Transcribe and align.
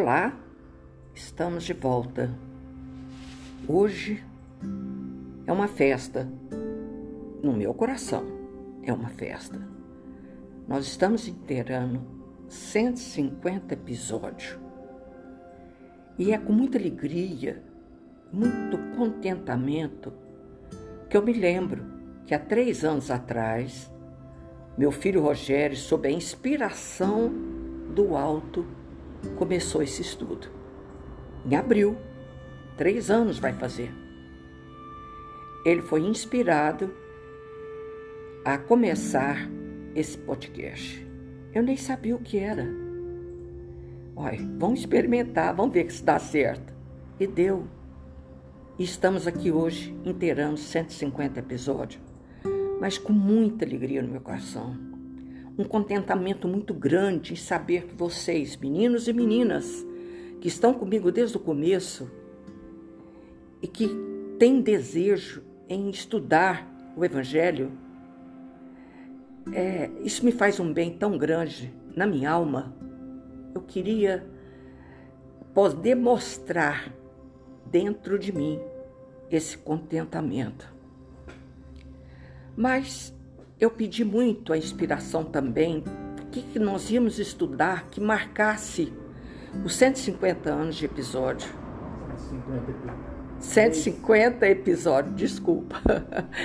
Olá, 0.00 0.32
estamos 1.12 1.64
de 1.64 1.72
volta. 1.72 2.30
Hoje 3.66 4.24
é 5.44 5.52
uma 5.52 5.66
festa. 5.66 6.30
No 7.42 7.52
meu 7.52 7.74
coração 7.74 8.24
é 8.84 8.92
uma 8.92 9.08
festa. 9.08 9.60
Nós 10.68 10.86
estamos 10.86 11.26
inteirando 11.26 12.00
150 12.48 13.74
episódios. 13.74 14.56
E 16.16 16.30
é 16.30 16.38
com 16.38 16.52
muita 16.52 16.78
alegria, 16.78 17.60
muito 18.32 18.78
contentamento, 18.96 20.12
que 21.10 21.16
eu 21.16 21.24
me 21.24 21.32
lembro 21.32 21.84
que 22.24 22.36
há 22.36 22.38
três 22.38 22.84
anos 22.84 23.10
atrás, 23.10 23.92
meu 24.78 24.92
filho 24.92 25.22
Rogério, 25.22 25.76
sob 25.76 26.06
a 26.06 26.12
inspiração 26.12 27.32
do 27.92 28.16
alto, 28.16 28.77
começou 29.36 29.82
esse 29.82 30.02
estudo. 30.02 30.48
Em 31.44 31.54
abril, 31.54 31.96
três 32.76 33.10
anos 33.10 33.38
vai 33.38 33.52
fazer. 33.52 33.92
Ele 35.64 35.82
foi 35.82 36.00
inspirado 36.00 36.90
a 38.44 38.56
começar 38.56 39.48
esse 39.94 40.16
podcast. 40.18 41.06
Eu 41.52 41.62
nem 41.62 41.76
sabia 41.76 42.14
o 42.14 42.20
que 42.20 42.38
era. 42.38 42.66
Olha, 44.14 44.38
vamos 44.58 44.80
experimentar, 44.80 45.54
vamos 45.54 45.74
ver 45.74 45.90
se 45.90 46.04
dá 46.04 46.18
certo. 46.18 46.72
E 47.18 47.26
deu. 47.26 47.66
Estamos 48.78 49.26
aqui 49.26 49.50
hoje 49.50 49.96
inteirando 50.04 50.56
150 50.56 51.40
episódios, 51.40 52.00
mas 52.80 52.96
com 52.96 53.12
muita 53.12 53.64
alegria 53.64 54.02
no 54.02 54.08
meu 54.08 54.20
coração 54.20 54.87
um 55.58 55.64
contentamento 55.64 56.46
muito 56.46 56.72
grande 56.72 57.32
em 57.32 57.36
saber 57.36 57.86
que 57.86 57.94
vocês, 57.94 58.56
meninos 58.56 59.08
e 59.08 59.12
meninas, 59.12 59.84
que 60.40 60.46
estão 60.46 60.72
comigo 60.72 61.10
desde 61.10 61.36
o 61.36 61.40
começo 61.40 62.08
e 63.60 63.66
que 63.66 63.88
têm 64.38 64.60
desejo 64.60 65.42
em 65.68 65.90
estudar 65.90 66.64
o 66.96 67.04
Evangelho, 67.04 67.72
é, 69.52 69.90
isso 70.02 70.24
me 70.24 70.30
faz 70.30 70.60
um 70.60 70.72
bem 70.72 70.96
tão 70.96 71.18
grande 71.18 71.74
na 71.96 72.06
minha 72.06 72.30
alma. 72.30 72.72
Eu 73.52 73.62
queria 73.62 74.24
poder 75.52 75.96
mostrar 75.96 76.94
dentro 77.66 78.16
de 78.16 78.30
mim 78.30 78.60
esse 79.28 79.58
contentamento. 79.58 80.72
Mas 82.56 83.12
eu 83.60 83.70
pedi 83.70 84.04
muito 84.04 84.52
a 84.52 84.58
inspiração 84.58 85.24
também, 85.24 85.82
o 86.22 86.26
que, 86.30 86.42
que 86.42 86.58
nós 86.58 86.90
íamos 86.90 87.18
estudar 87.18 87.88
que 87.90 87.98
marcasse 88.00 88.92
os 89.64 89.74
150 89.74 90.50
anos 90.50 90.76
de 90.76 90.84
episódio. 90.84 91.48
150 93.40 94.46
episódios, 94.48 95.16
desculpa. 95.16 95.80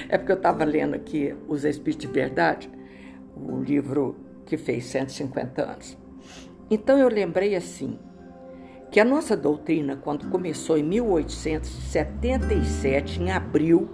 É 0.09 0.17
porque 0.17 0.31
eu 0.31 0.37
estava 0.37 0.63
lendo 0.63 0.95
aqui 0.95 1.35
Os 1.47 1.63
Espíritos 1.65 2.07
de 2.07 2.13
Verdade, 2.13 2.71
o 3.35 3.61
livro 3.61 4.15
que 4.45 4.57
fez 4.57 4.85
150 4.85 5.63
anos. 5.63 5.97
Então 6.69 6.97
eu 6.97 7.09
lembrei 7.09 7.55
assim, 7.55 7.99
que 8.91 8.99
a 8.99 9.05
nossa 9.05 9.35
doutrina, 9.35 9.95
quando 9.95 10.29
começou 10.29 10.77
em 10.77 10.83
1877, 10.83 13.21
em 13.21 13.31
abril, 13.31 13.89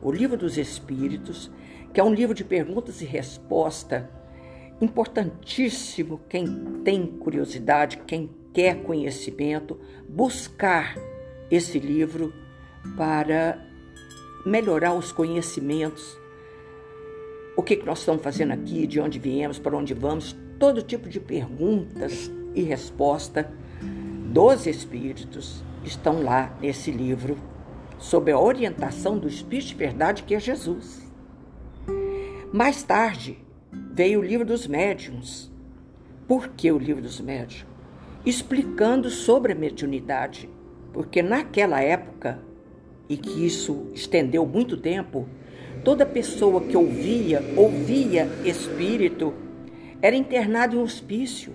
o 0.00 0.12
Livro 0.12 0.36
dos 0.36 0.56
Espíritos, 0.56 1.50
que 1.92 2.00
é 2.00 2.04
um 2.04 2.12
livro 2.12 2.34
de 2.34 2.44
perguntas 2.44 3.00
e 3.00 3.04
respostas 3.04 4.04
importantíssimo. 4.80 6.20
Quem 6.28 6.46
tem 6.84 7.06
curiosidade, 7.06 7.98
quem 8.06 8.30
quer 8.52 8.82
conhecimento, 8.82 9.78
buscar 10.08 10.96
esse 11.50 11.78
livro 11.78 12.32
para 12.96 13.64
melhorar 14.44 14.94
os 14.94 15.12
conhecimentos. 15.12 16.18
O 17.56 17.62
que, 17.62 17.76
nós 17.76 18.00
estamos 18.00 18.22
fazendo 18.22 18.52
aqui, 18.52 18.86
de 18.86 19.00
onde 19.00 19.18
viemos, 19.18 19.58
para 19.58 19.76
onde 19.76 19.94
vamos, 19.94 20.36
todo 20.58 20.82
tipo 20.82 21.08
de 21.08 21.18
perguntas 21.18 22.30
e 22.54 22.62
resposta 22.62 23.52
dos 24.32 24.66
Espíritos 24.66 25.62
estão 25.84 26.22
lá 26.22 26.56
nesse 26.60 26.90
livro, 26.90 27.36
sob 27.98 28.30
a 28.30 28.38
orientação 28.38 29.18
do 29.18 29.28
Espírito 29.28 29.68
de 29.68 29.74
Verdade, 29.74 30.22
que 30.22 30.34
é 30.34 30.40
Jesus. 30.40 31.07
Mais 32.50 32.82
tarde 32.82 33.36
veio 33.92 34.20
o 34.20 34.24
livro 34.24 34.46
dos 34.46 34.66
médiuns. 34.66 35.52
Por 36.26 36.48
que 36.48 36.72
o 36.72 36.78
livro 36.78 37.02
dos 37.02 37.20
médiuns? 37.20 37.66
Explicando 38.24 39.10
sobre 39.10 39.52
a 39.52 39.54
mediunidade, 39.54 40.48
porque 40.90 41.22
naquela 41.22 41.82
época, 41.82 42.40
e 43.06 43.18
que 43.18 43.44
isso 43.44 43.88
estendeu 43.92 44.46
muito 44.46 44.78
tempo, 44.78 45.28
toda 45.84 46.06
pessoa 46.06 46.62
que 46.62 46.74
ouvia, 46.74 47.42
ouvia 47.54 48.26
espírito, 48.46 49.34
era 50.00 50.16
internada 50.16 50.74
em 50.74 50.78
um 50.78 50.82
hospício. 50.82 51.52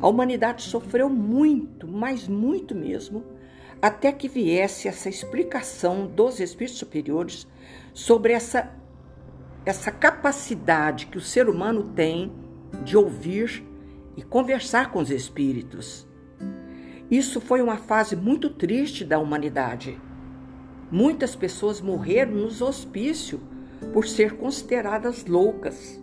A 0.00 0.08
humanidade 0.08 0.62
sofreu 0.62 1.10
muito, 1.10 1.86
mas 1.86 2.26
muito 2.26 2.74
mesmo, 2.74 3.22
até 3.80 4.10
que 4.10 4.26
viesse 4.26 4.88
essa 4.88 5.10
explicação 5.10 6.06
dos 6.06 6.40
espíritos 6.40 6.78
superiores 6.78 7.46
sobre 7.92 8.32
essa 8.32 8.80
essa 9.64 9.90
capacidade 9.90 11.06
que 11.06 11.18
o 11.18 11.20
ser 11.20 11.48
humano 11.48 11.92
tem 11.94 12.32
de 12.84 12.96
ouvir 12.96 13.64
e 14.16 14.22
conversar 14.22 14.90
com 14.90 14.98
os 14.98 15.10
espíritos. 15.10 16.06
Isso 17.10 17.40
foi 17.40 17.60
uma 17.62 17.76
fase 17.76 18.16
muito 18.16 18.50
triste 18.50 19.04
da 19.04 19.18
humanidade. 19.18 20.00
Muitas 20.90 21.36
pessoas 21.36 21.80
morreram 21.80 22.32
nos 22.32 22.60
hospícios 22.60 23.40
por 23.92 24.06
ser 24.06 24.36
consideradas 24.36 25.24
loucas. 25.26 26.02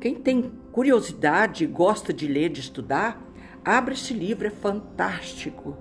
Quem 0.00 0.14
tem 0.14 0.52
curiosidade 0.72 1.64
e 1.64 1.66
gosta 1.66 2.12
de 2.12 2.26
ler, 2.26 2.50
de 2.50 2.60
estudar, 2.60 3.20
abre 3.64 3.94
esse 3.94 4.14
livro, 4.14 4.46
é 4.46 4.50
fantástico, 4.50 5.76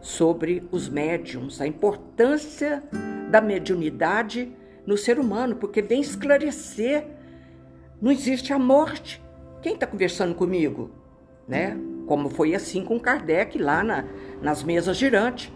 sobre 0.00 0.66
os 0.70 0.88
médiums, 0.88 1.60
a 1.60 1.66
importância 1.66 2.82
da 3.30 3.40
mediunidade 3.40 4.52
no 4.86 4.96
ser 4.96 5.18
humano, 5.18 5.56
porque 5.56 5.80
vem 5.80 6.00
esclarecer. 6.00 7.06
Não 8.00 8.10
existe 8.10 8.52
a 8.52 8.58
morte. 8.58 9.22
Quem 9.60 9.74
está 9.74 9.86
conversando 9.86 10.34
comigo? 10.34 10.90
Né? 11.46 11.76
Como 12.06 12.28
foi 12.28 12.54
assim 12.54 12.84
com 12.84 12.98
Kardec 12.98 13.58
lá 13.58 13.82
na, 13.84 14.04
nas 14.40 14.62
mesas 14.62 14.96
girantes. 14.96 15.52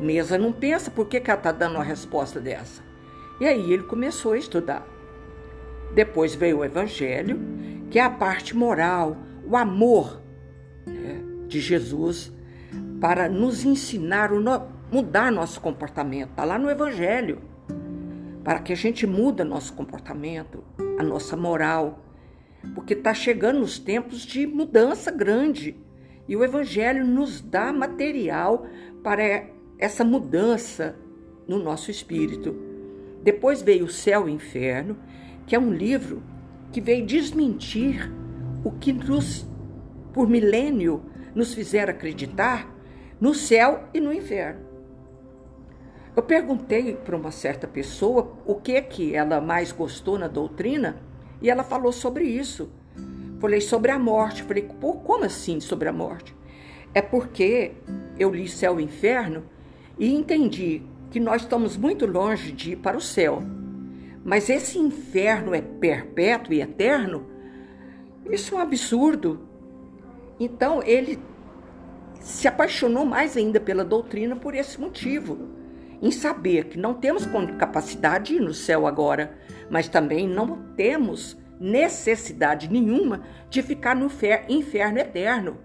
Mesa 0.00 0.36
não 0.36 0.52
pensa, 0.52 0.90
por 0.90 1.06
que, 1.06 1.20
que 1.20 1.30
ela 1.30 1.38
está 1.38 1.52
dando 1.52 1.76
uma 1.76 1.84
resposta 1.84 2.40
dessa? 2.40 2.82
E 3.40 3.46
aí 3.46 3.72
ele 3.72 3.84
começou 3.84 4.32
a 4.32 4.38
estudar. 4.38 4.84
Depois 5.94 6.34
veio 6.34 6.58
o 6.58 6.64
Evangelho, 6.64 7.40
que 7.90 7.98
é 7.98 8.02
a 8.02 8.10
parte 8.10 8.56
moral, 8.56 9.16
o 9.44 9.56
amor 9.56 10.20
né, 10.84 11.22
de 11.46 11.60
Jesus 11.60 12.32
para 13.00 13.28
nos 13.28 13.64
ensinar, 13.64 14.30
mudar 14.90 15.30
nosso 15.30 15.60
comportamento. 15.60 16.30
Está 16.30 16.44
lá 16.44 16.58
no 16.58 16.68
Evangelho 16.68 17.40
para 18.46 18.60
que 18.60 18.72
a 18.72 18.76
gente 18.76 19.08
muda 19.08 19.44
nosso 19.44 19.72
comportamento, 19.72 20.62
a 20.96 21.02
nossa 21.02 21.36
moral, 21.36 21.98
porque 22.76 22.94
está 22.94 23.12
chegando 23.12 23.60
os 23.60 23.76
tempos 23.76 24.20
de 24.20 24.46
mudança 24.46 25.10
grande 25.10 25.76
e 26.28 26.36
o 26.36 26.44
Evangelho 26.44 27.04
nos 27.04 27.40
dá 27.40 27.72
material 27.72 28.64
para 29.02 29.48
essa 29.80 30.04
mudança 30.04 30.94
no 31.48 31.58
nosso 31.58 31.90
espírito. 31.90 32.54
Depois 33.20 33.62
veio 33.62 33.86
o 33.86 33.90
Céu 33.90 34.28
e 34.28 34.30
o 34.30 34.34
Inferno, 34.36 34.96
que 35.44 35.56
é 35.56 35.58
um 35.58 35.72
livro 35.72 36.22
que 36.70 36.80
veio 36.80 37.04
desmentir 37.04 38.12
o 38.62 38.70
que 38.70 38.92
nos, 38.92 39.44
por 40.12 40.28
milênio, 40.28 41.02
nos 41.34 41.52
fizeram 41.52 41.92
acreditar 41.92 42.72
no 43.20 43.34
céu 43.34 43.88
e 43.92 43.98
no 43.98 44.12
inferno. 44.12 44.65
Eu 46.16 46.22
perguntei 46.22 46.94
para 46.94 47.14
uma 47.14 47.30
certa 47.30 47.68
pessoa 47.68 48.32
o 48.46 48.54
que 48.54 48.80
que 48.80 49.14
ela 49.14 49.38
mais 49.38 49.70
gostou 49.70 50.18
na 50.18 50.26
doutrina 50.26 50.98
e 51.42 51.50
ela 51.50 51.62
falou 51.62 51.92
sobre 51.92 52.24
isso. 52.24 52.70
Falei 53.38 53.60
sobre 53.60 53.90
a 53.90 53.98
morte. 53.98 54.42
Falei, 54.42 54.62
Pô, 54.80 54.94
como 54.94 55.24
assim 55.24 55.60
sobre 55.60 55.90
a 55.90 55.92
morte? 55.92 56.34
É 56.94 57.02
porque 57.02 57.72
eu 58.18 58.30
li 58.30 58.48
Céu 58.48 58.80
e 58.80 58.84
Inferno 58.84 59.44
e 59.98 60.10
entendi 60.14 60.80
que 61.10 61.20
nós 61.20 61.42
estamos 61.42 61.76
muito 61.76 62.06
longe 62.06 62.50
de 62.50 62.72
ir 62.72 62.76
para 62.76 62.96
o 62.96 63.00
céu. 63.00 63.42
Mas 64.24 64.48
esse 64.48 64.78
inferno 64.78 65.54
é 65.54 65.60
perpétuo 65.60 66.54
e 66.54 66.62
eterno? 66.62 67.26
Isso 68.30 68.54
é 68.54 68.58
um 68.58 68.60
absurdo. 68.62 69.46
Então 70.40 70.82
ele 70.82 71.18
se 72.20 72.48
apaixonou 72.48 73.04
mais 73.04 73.36
ainda 73.36 73.60
pela 73.60 73.84
doutrina 73.84 74.34
por 74.34 74.54
esse 74.54 74.80
motivo 74.80 75.65
em 76.00 76.10
saber 76.10 76.66
que 76.66 76.78
não 76.78 76.94
temos 76.94 77.26
capacidade 77.58 78.26
de 78.26 78.34
ir 78.36 78.40
no 78.40 78.54
céu 78.54 78.86
agora, 78.86 79.36
mas 79.70 79.88
também 79.88 80.28
não 80.28 80.74
temos 80.76 81.36
necessidade 81.58 82.70
nenhuma 82.70 83.22
de 83.48 83.62
ficar 83.62 83.96
no 83.96 84.10
inferno 84.48 84.98
eterno. 84.98 85.58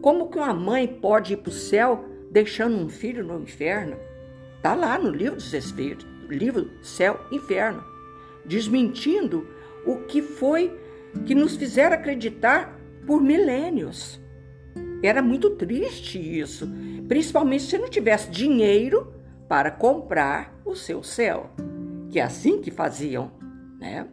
Como 0.00 0.28
que 0.28 0.38
uma 0.38 0.54
mãe 0.54 0.86
pode 0.86 1.34
ir 1.34 1.36
para 1.38 1.50
o 1.50 1.52
céu 1.52 2.04
deixando 2.30 2.76
um 2.76 2.88
filho 2.88 3.24
no 3.24 3.40
inferno? 3.40 3.96
Está 4.56 4.74
lá 4.74 4.98
no 4.98 5.10
livro 5.10 5.36
dos 5.36 5.52
Espíritos, 5.52 6.06
livro 6.28 6.70
Céu 6.82 7.20
Inferno, 7.30 7.82
desmentindo 8.44 9.46
o 9.84 9.96
que 10.06 10.22
foi 10.22 10.76
que 11.26 11.34
nos 11.34 11.56
fizeram 11.56 11.94
acreditar 11.94 12.78
por 13.06 13.20
milênios. 13.20 14.20
Era 15.02 15.20
muito 15.20 15.50
triste 15.50 16.18
isso, 16.18 16.68
principalmente 17.08 17.64
se 17.64 17.76
não 17.76 17.88
tivesse 17.88 18.30
dinheiro 18.30 19.12
para 19.52 19.70
comprar 19.70 20.50
o 20.64 20.74
seu 20.74 21.02
céu, 21.02 21.50
que 22.08 22.18
é 22.18 22.22
assim 22.22 22.62
que 22.62 22.70
faziam, 22.70 23.30
né? 23.78 24.08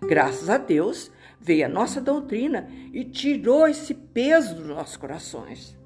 Graças 0.00 0.48
a 0.48 0.58
Deus, 0.58 1.10
veio 1.40 1.66
a 1.66 1.68
nossa 1.68 2.00
doutrina 2.00 2.68
e 2.92 3.02
tirou 3.02 3.66
esse 3.66 3.92
peso 3.92 4.54
dos 4.54 4.68
nossos 4.68 4.96
corações. 4.96 5.76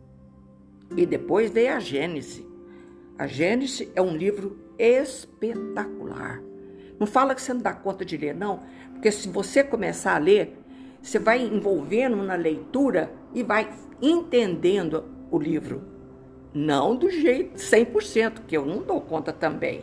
E 0.95 1.07
depois 1.07 1.51
veio 1.51 1.73
a 1.73 1.81
Gênesis. 1.81 2.45
A 3.17 3.27
Gênesis 3.27 3.91
é 3.95 4.03
um 4.03 4.15
livro 4.15 4.59
espetacular. 4.79 6.43
Não 6.99 7.07
fala 7.07 7.35
que 7.35 7.41
você 7.41 7.55
não 7.55 7.63
dá 7.63 7.73
conta 7.73 8.05
de 8.05 8.19
ler, 8.19 8.35
não, 8.35 8.61
porque 8.93 9.11
se 9.11 9.31
você 9.31 9.65
começar 9.65 10.15
a 10.15 10.19
ler, 10.19 10.59
você 11.01 11.19
vai 11.19 11.41
envolvendo 11.41 12.17
na 12.17 12.35
leitura 12.35 13.11
e 13.33 13.43
vai 13.43 13.73
entendendo 14.03 15.07
o 15.31 15.39
livro. 15.39 15.90
Não 16.53 16.97
do 16.97 17.09
jeito 17.11 17.57
100%, 17.57 18.41
que 18.47 18.57
eu 18.57 18.67
não 18.67 18.83
dou 18.83 19.01
conta 19.01 19.33
também. 19.33 19.83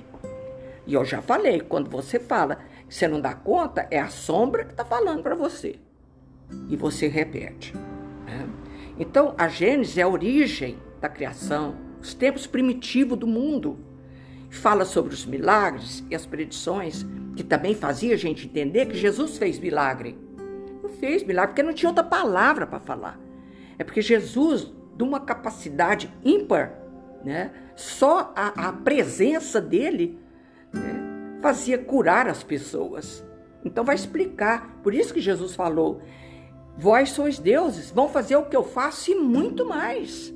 E 0.86 0.94
eu 0.94 1.06
já 1.06 1.22
falei, 1.22 1.62
quando 1.62 1.90
você 1.90 2.20
fala 2.20 2.58
que 2.88 2.96
você 2.96 3.08
não 3.08 3.20
dá 3.22 3.34
conta, 3.34 3.88
é 3.92 4.00
a 4.00 4.10
sombra 4.10 4.66
que 4.66 4.72
está 4.72 4.86
falando 4.86 5.22
para 5.22 5.36
você. 5.36 5.76
E 6.70 6.76
você 6.76 7.08
repete. 7.08 7.74
Né? 8.26 8.48
Então, 8.98 9.34
a 9.38 9.48
Gênesis 9.48 9.98
é 9.98 10.02
a 10.02 10.08
origem 10.08 10.78
da 11.00 11.10
criação, 11.10 11.76
os 12.02 12.14
tempos 12.14 12.48
primitivos 12.48 13.18
do 13.18 13.28
mundo. 13.28 13.80
Fala 14.50 14.86
sobre 14.86 15.14
os 15.14 15.26
milagres 15.26 16.04
e 16.10 16.16
as 16.16 16.26
predições, 16.26 17.06
que 17.36 17.44
também 17.44 17.76
fazia 17.76 18.14
a 18.14 18.18
gente 18.18 18.46
entender 18.46 18.88
que 18.88 18.98
Jesus 18.98 19.38
fez 19.38 19.60
milagre. 19.60 20.18
Não 20.82 20.90
fez 20.90 21.24
milagre, 21.24 21.50
porque 21.50 21.64
não 21.64 21.74
tinha 21.74 21.90
outra 21.90 22.04
palavra 22.04 22.66
para 22.66 22.80
falar. 22.80 23.20
É 23.78 23.84
porque 23.84 24.02
Jesus, 24.02 24.74
de 24.98 25.04
uma 25.04 25.20
capacidade 25.20 26.12
ímpar, 26.26 26.74
né? 27.24 27.52
só 27.76 28.34
a, 28.36 28.70
a 28.70 28.74
presença 28.74 29.62
dele 29.62 30.20
né? 30.74 31.38
fazia 31.40 31.78
curar 31.78 32.28
as 32.28 32.42
pessoas. 32.42 33.24
Então 33.64 33.84
vai 33.84 33.96
explicar. 33.96 34.80
Por 34.82 34.94
isso 34.94 35.14
que 35.14 35.22
Jesus 35.22 35.54
falou: 35.56 36.02
Vós 36.78 37.12
sois 37.12 37.38
deuses, 37.38 37.92
vão 37.92 38.10
fazer 38.10 38.36
o 38.36 38.46
que 38.46 38.56
eu 38.56 38.64
faço 38.64 39.12
e 39.12 39.16
muito 39.16 39.66
mais. 39.66 40.34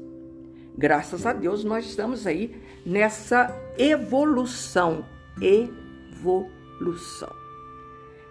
Graças 0.78 1.26
a 1.26 1.34
Deus 1.34 1.64
nós 1.64 1.86
estamos 1.86 2.28
aí 2.28 2.56
nessa 2.86 3.56
evolução. 3.78 5.04
Evolução. 5.42 7.34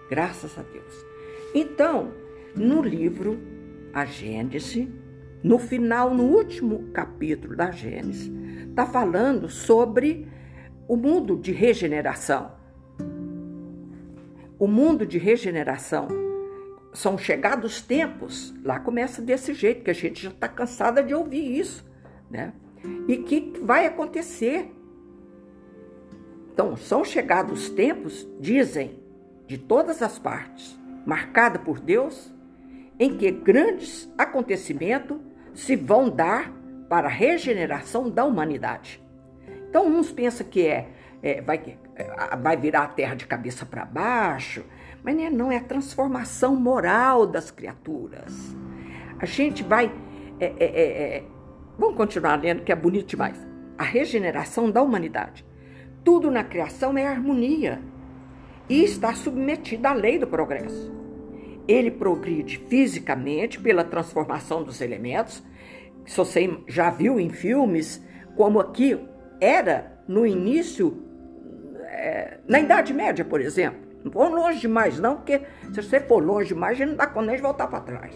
Graças 0.09 0.57
a 0.59 0.63
Deus. 0.63 1.07
Então, 1.55 2.13
no 2.55 2.83
livro 2.83 3.39
A 3.93 4.05
Gênese, 4.05 4.93
no 5.43 5.59
final, 5.59 6.15
no 6.15 6.25
último 6.25 6.91
capítulo 6.93 7.57
da 7.57 7.71
Gênesis, 7.71 8.31
está 8.69 8.85
falando 8.85 9.49
sobre 9.49 10.29
o 10.87 10.97
mundo 10.97 11.37
de 11.37 11.53
regeneração. 11.53 12.53
O 14.59 14.67
mundo 14.67 15.07
de 15.07 15.19
regeneração. 15.19 16.09
São 16.93 17.17
chegados 17.17 17.81
tempos, 17.81 18.53
lá 18.65 18.81
começa 18.81 19.23
desse 19.23 19.55
jeito, 19.55 19.85
que 19.85 19.91
a 19.91 19.95
gente 19.95 20.25
já 20.25 20.31
está 20.31 20.49
cansada 20.49 21.03
de 21.03 21.15
ouvir 21.15 21.57
isso, 21.57 21.89
né? 22.29 22.53
E 23.07 23.19
que 23.19 23.53
vai 23.63 23.87
acontecer. 23.87 24.75
Então, 26.53 26.77
são 26.77 27.05
chegados 27.05 27.71
tempos, 27.71 28.29
dizem, 28.41 28.99
de 29.47 29.57
todas 29.57 30.03
as 30.03 30.19
partes, 30.19 30.77
marcada 31.07 31.61
por 31.61 31.79
Deus, 31.79 32.35
em 32.99 33.17
que 33.17 33.31
grandes 33.31 34.13
acontecimentos 34.19 35.17
se 35.55 35.77
vão 35.77 36.09
dar 36.09 36.53
para 36.89 37.07
a 37.07 37.11
regeneração 37.11 38.11
da 38.11 38.25
humanidade. 38.25 39.03
Então, 39.69 39.87
uns 39.87 40.11
pensam 40.11 40.47
que 40.47 40.67
é, 40.67 40.89
é 41.23 41.41
vai, 41.41 41.79
é, 41.95 42.37
vai 42.37 42.57
virar 42.57 42.83
a 42.83 42.89
terra 42.89 43.15
de 43.15 43.27
cabeça 43.27 43.65
para 43.65 43.85
baixo, 43.85 44.65
mas 45.03 45.15
não 45.15 45.25
é, 45.25 45.31
não, 45.31 45.53
é 45.53 45.57
a 45.57 45.65
transformação 45.65 46.57
moral 46.57 47.27
das 47.27 47.51
criaturas. 47.51 48.57
A 49.19 49.27
gente 49.27 49.63
vai. 49.63 49.93
É, 50.41 50.47
é, 50.47 50.65
é, 50.65 51.17
é 51.17 51.25
vamos 51.79 51.97
continuar 51.97 52.41
lendo, 52.41 52.63
que 52.63 52.73
é 52.73 52.77
bonito 52.77 53.07
demais. 53.07 53.39
A 53.79 53.85
regeneração 53.85 54.71
da 54.71 54.83
humanidade. 54.83 55.47
Tudo 56.03 56.31
na 56.31 56.43
criação 56.43 56.99
é 56.99 57.07
harmonia 57.07 57.81
e 58.69 58.83
está 58.83 59.15
submetido 59.15 59.87
à 59.87 59.93
lei 59.93 60.19
do 60.19 60.27
progresso. 60.27 61.00
Ele 61.67 61.91
progride 61.91 62.59
fisicamente 62.69 63.61
pela 63.61 63.85
transformação 63.85 64.63
dos 64.63 64.81
elementos. 64.81 65.43
Se 66.07 66.17
você 66.17 66.59
já 66.67 66.91
viu 66.91 67.21
em 67.21 67.31
filmes, 67.31 68.05
como 68.37 68.59
aqui 68.61 68.99
era 69.41 70.01
no 70.09 70.27
início, 70.27 71.03
é, 71.85 72.39
na 72.49 72.61
Idade 72.61 72.93
Média, 72.93 73.25
por 73.25 73.41
exemplo. 73.41 73.81
Não 74.03 74.11
vou 74.11 74.29
longe 74.29 74.61
demais, 74.61 74.99
não, 74.99 75.17
porque 75.17 75.43
se 75.73 75.83
você 75.83 76.01
for 76.01 76.25
longe 76.25 76.49
demais, 76.49 76.79
não 76.79 76.95
dá 76.95 77.07
conta 77.07 77.37
de 77.37 77.43
voltar 77.43 77.67
para 77.67 77.81
trás. 77.81 78.15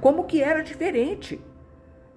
Como 0.00 0.24
que 0.24 0.42
era 0.42 0.62
diferente. 0.62 1.40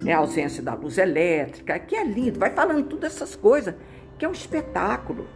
Né? 0.02 0.14
A 0.14 0.18
ausência 0.18 0.62
da 0.62 0.74
luz 0.74 0.98
elétrica, 0.98 1.80
que 1.80 1.96
é 1.96 2.04
lindo, 2.04 2.40
vai 2.40 2.50
falando 2.50 2.88
todas 2.88 3.16
essas 3.16 3.36
coisas, 3.36 3.76
que 4.18 4.26
é 4.26 4.28
um 4.28 4.34
espetáculo. 4.34 5.28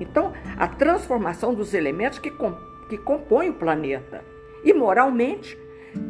Então, 0.00 0.32
a 0.56 0.66
transformação 0.66 1.54
dos 1.54 1.74
elementos 1.74 2.18
que, 2.18 2.30
que 2.88 2.98
compõem 2.98 3.50
o 3.50 3.54
planeta 3.54 4.24
e 4.66 4.74
moralmente 4.74 5.56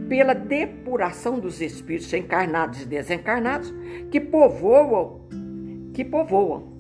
pela 0.08 0.34
depuração 0.34 1.38
dos 1.38 1.60
espíritos 1.60 2.12
encarnados 2.14 2.80
e 2.80 2.86
desencarnados 2.86 3.72
que 4.10 4.18
povoam, 4.18 5.20
que 5.92 6.02
povoam, 6.02 6.72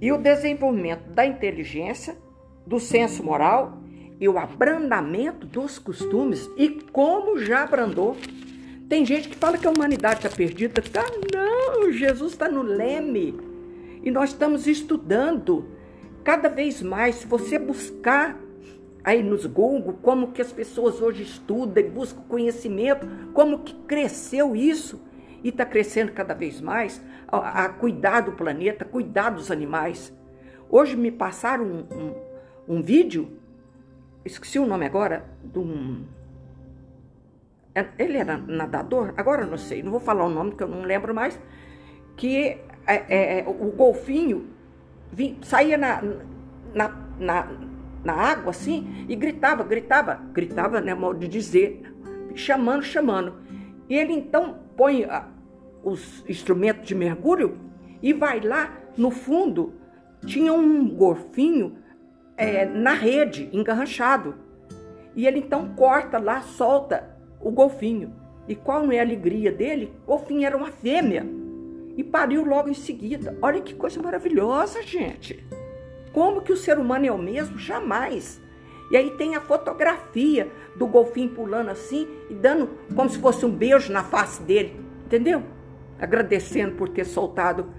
e 0.00 0.12
o 0.12 0.16
desenvolvimento 0.16 1.10
da 1.10 1.26
inteligência, 1.26 2.16
do 2.64 2.78
senso 2.78 3.24
moral 3.24 3.82
e 4.20 4.28
o 4.28 4.38
abrandamento 4.38 5.44
dos 5.44 5.78
costumes 5.78 6.48
e 6.56 6.68
como 6.92 7.38
já 7.38 7.64
abrandou. 7.64 8.16
Tem 8.88 9.04
gente 9.04 9.28
que 9.28 9.36
fala 9.36 9.58
que 9.58 9.66
a 9.66 9.70
humanidade 9.70 10.24
está 10.24 10.30
perdida. 10.34 10.80
Tá, 10.82 11.04
não, 11.34 11.90
Jesus 11.92 12.32
está 12.32 12.48
no 12.48 12.62
leme. 12.62 13.34
E 14.02 14.10
nós 14.10 14.30
estamos 14.30 14.66
estudando 14.66 15.68
cada 16.22 16.48
vez 16.48 16.80
mais. 16.80 17.16
Se 17.16 17.26
você 17.26 17.58
buscar 17.58 18.38
aí 19.08 19.22
nos 19.22 19.46
Google, 19.46 19.94
como 20.02 20.32
que 20.32 20.42
as 20.42 20.52
pessoas 20.52 21.00
hoje 21.00 21.22
estudam 21.22 21.82
e 21.82 21.88
buscam 21.88 22.20
conhecimento, 22.28 23.08
como 23.32 23.60
que 23.60 23.72
cresceu 23.86 24.54
isso 24.54 25.02
e 25.42 25.48
está 25.48 25.64
crescendo 25.64 26.12
cada 26.12 26.34
vez 26.34 26.60
mais 26.60 27.02
a, 27.26 27.64
a, 27.64 27.68
cuidar 27.70 28.20
do 28.20 28.32
planeta, 28.32 28.84
cuidar 28.84 29.30
dos 29.30 29.50
animais. 29.50 30.12
Hoje 30.68 30.94
me 30.94 31.10
passaram 31.10 31.64
um, 31.64 31.86
um, 31.90 32.76
um 32.76 32.82
vídeo, 32.82 33.30
esqueci 34.26 34.58
o 34.58 34.66
nome 34.66 34.84
agora, 34.84 35.24
de 35.42 35.58
um. 35.58 36.04
É, 37.74 37.86
ele 37.98 38.18
era 38.18 38.36
nadador, 38.36 39.14
agora 39.16 39.46
não 39.46 39.56
sei, 39.56 39.82
não 39.82 39.90
vou 39.90 40.00
falar 40.00 40.26
o 40.26 40.28
nome 40.28 40.54
que 40.54 40.62
eu 40.62 40.68
não 40.68 40.82
lembro 40.82 41.14
mais, 41.14 41.40
que 42.14 42.58
é, 42.86 43.38
é, 43.38 43.44
o 43.48 43.72
golfinho 43.72 44.50
saía 45.40 45.78
na, 45.78 46.02
na, 46.74 46.88
na 47.18 47.67
na 48.04 48.12
água 48.12 48.50
assim 48.50 49.06
e 49.08 49.16
gritava, 49.16 49.62
gritava, 49.62 50.20
gritava, 50.32 50.80
né, 50.80 50.94
modo 50.94 51.18
de 51.18 51.28
dizer, 51.28 51.82
chamando, 52.34 52.82
chamando. 52.82 53.34
E 53.88 53.96
ele 53.96 54.12
então 54.12 54.58
põe 54.76 55.04
a, 55.04 55.18
ah, 55.18 55.28
os 55.82 56.24
instrumentos 56.28 56.86
de 56.86 56.94
mergulho 56.94 57.58
e 58.02 58.12
vai 58.12 58.40
lá 58.40 58.78
no 58.96 59.10
fundo. 59.10 59.74
Tinha 60.26 60.52
um 60.52 60.88
golfinho 60.88 61.78
é, 62.36 62.64
na 62.64 62.92
rede, 62.92 63.48
engarranchado. 63.52 64.34
E 65.14 65.26
ele 65.26 65.38
então 65.38 65.74
corta 65.74 66.18
lá, 66.18 66.40
solta 66.42 67.16
o 67.40 67.50
golfinho. 67.50 68.14
E 68.46 68.54
qual 68.54 68.84
não 68.84 68.92
é 68.92 68.98
a 68.98 69.02
alegria 69.02 69.52
dele? 69.52 69.92
O 70.04 70.08
golfinho 70.08 70.46
era 70.46 70.56
uma 70.56 70.70
fêmea. 70.70 71.26
E 71.96 72.04
pariu 72.04 72.44
logo 72.44 72.68
em 72.68 72.74
seguida. 72.74 73.36
Olha 73.42 73.60
que 73.60 73.74
coisa 73.74 74.00
maravilhosa, 74.00 74.82
gente. 74.82 75.44
Como 76.18 76.42
que 76.42 76.52
o 76.52 76.56
ser 76.56 76.80
humano 76.80 77.06
é 77.06 77.12
o 77.12 77.16
mesmo? 77.16 77.56
Jamais. 77.56 78.42
E 78.90 78.96
aí 78.96 79.12
tem 79.12 79.36
a 79.36 79.40
fotografia 79.40 80.50
do 80.74 80.84
golfinho 80.84 81.28
pulando 81.28 81.70
assim 81.70 82.08
e 82.28 82.34
dando 82.34 82.70
como 82.92 83.08
se 83.08 83.20
fosse 83.20 83.46
um 83.46 83.52
beijo 83.52 83.92
na 83.92 84.02
face 84.02 84.42
dele, 84.42 84.84
entendeu? 85.06 85.44
Agradecendo 85.96 86.74
por 86.74 86.88
ter 86.88 87.04
soltado 87.04 87.72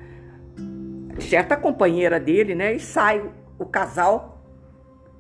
certa 1.20 1.58
companheira 1.58 2.18
dele, 2.18 2.56
né? 2.56 2.74
E 2.74 2.80
sai 2.80 3.30
o 3.60 3.66
casal 3.66 4.42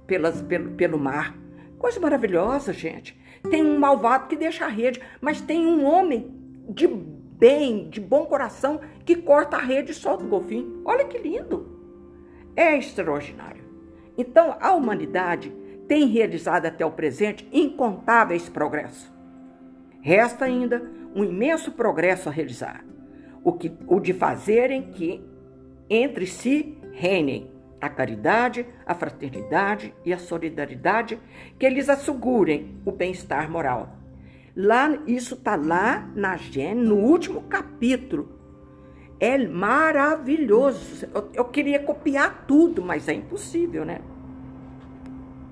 pelas, 0.07 0.41
pelo, 0.41 0.71
pelo 0.75 0.97
mar. 0.97 1.37
Coisa 1.77 1.99
maravilhosa, 1.99 2.71
gente. 2.71 3.19
Tem 3.51 3.61
um 3.61 3.77
malvado 3.77 4.29
que 4.29 4.37
deixa 4.37 4.63
a 4.63 4.69
rede, 4.69 5.01
mas 5.19 5.41
tem 5.41 5.65
um 5.65 5.83
homem 5.83 6.33
de 6.69 6.87
bem, 6.87 7.89
de 7.89 7.99
bom 7.99 8.25
coração, 8.25 8.79
que 9.03 9.17
corta 9.17 9.57
a 9.57 9.61
rede 9.61 9.91
e 9.91 9.93
solta 9.93 10.23
o 10.23 10.29
golfinho. 10.29 10.81
Olha 10.85 11.03
que 11.03 11.17
lindo! 11.17 11.78
É 12.59 12.77
extraordinário. 12.77 13.63
Então, 14.17 14.57
a 14.59 14.73
humanidade 14.73 15.49
tem 15.87 16.07
realizado 16.07 16.65
até 16.65 16.85
o 16.85 16.91
presente 16.91 17.47
incontáveis 17.53 18.49
progressos. 18.49 19.09
Resta 20.01 20.43
ainda 20.43 20.83
um 21.15 21.23
imenso 21.23 21.71
progresso 21.71 22.27
a 22.27 22.31
realizar, 22.33 22.83
o, 23.45 23.53
que, 23.53 23.71
o 23.87 23.97
de 23.97 24.11
fazerem 24.11 24.91
que 24.91 25.23
entre 25.89 26.27
si 26.27 26.77
reinem 26.91 27.49
a 27.79 27.87
caridade, 27.87 28.65
a 28.85 28.93
fraternidade 28.93 29.93
e 30.03 30.11
a 30.11 30.17
solidariedade 30.17 31.17
que 31.57 31.65
eles 31.65 31.87
assegurem 31.87 32.77
o 32.85 32.91
bem-estar 32.91 33.49
moral. 33.49 33.95
Lá, 34.53 35.01
isso 35.07 35.35
está 35.35 35.55
lá 35.55 36.11
na 36.13 36.35
Gênesis, 36.35 36.89
no 36.89 36.97
último 36.97 37.43
capítulo. 37.43 38.37
É 39.19 39.37
maravilhoso. 39.37 41.07
Eu, 41.13 41.29
eu 41.33 41.45
queria 41.45 41.79
copiar 41.79 42.45
tudo, 42.47 42.81
mas 42.81 43.07
é 43.07 43.13
impossível, 43.13 43.83
né? 43.83 43.99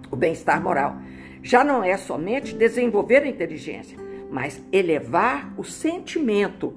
O 0.10 0.16
bem-estar 0.16 0.62
moral 0.62 0.98
já 1.44 1.64
não 1.64 1.84
é 1.84 1.96
somente 1.98 2.54
desenvolver 2.54 3.24
a 3.24 3.28
inteligência, 3.28 3.98
mas 4.32 4.62
elevar 4.72 5.54
o 5.58 5.64
sentimento. 5.64 6.76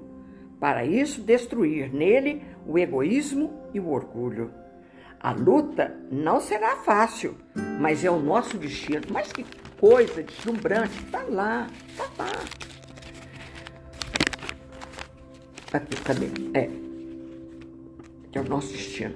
Para 0.59 0.85
isso, 0.85 1.23
destruir 1.23 1.93
nele 1.93 2.43
o 2.67 2.79
egoísmo 2.79 3.51
e 3.73 3.81
o 3.81 3.89
orgulho. 3.89 4.53
A 5.19 5.33
luta 5.33 5.97
não 6.11 6.41
será 6.41 6.77
fácil, 6.77 7.37
mas 7.79 8.05
é 8.05 8.11
o 8.11 8.21
nosso 8.21 8.57
destino. 8.59 9.03
Mas 9.11 9.33
que 9.33 9.45
coisa 9.79 10.23
deslumbrante. 10.23 11.03
Está 11.05 11.23
lá, 11.23 11.67
está 11.89 12.05
lá. 12.23 12.70
Aqui, 15.73 15.97
cadê? 16.03 16.27
É. 16.53 16.69
Que 18.33 18.39
é 18.39 18.41
o 18.41 18.49
nosso 18.49 18.73
destino. 18.73 19.15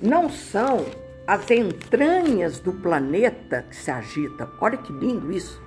Não 0.00 0.30
são 0.30 0.86
as 1.26 1.50
entranhas 1.50 2.60
do 2.60 2.72
planeta 2.72 3.64
que 3.68 3.74
se 3.74 3.90
agitam. 3.90 4.48
Olha 4.60 4.76
que 4.76 4.92
lindo 4.92 5.32
isso. 5.32 5.60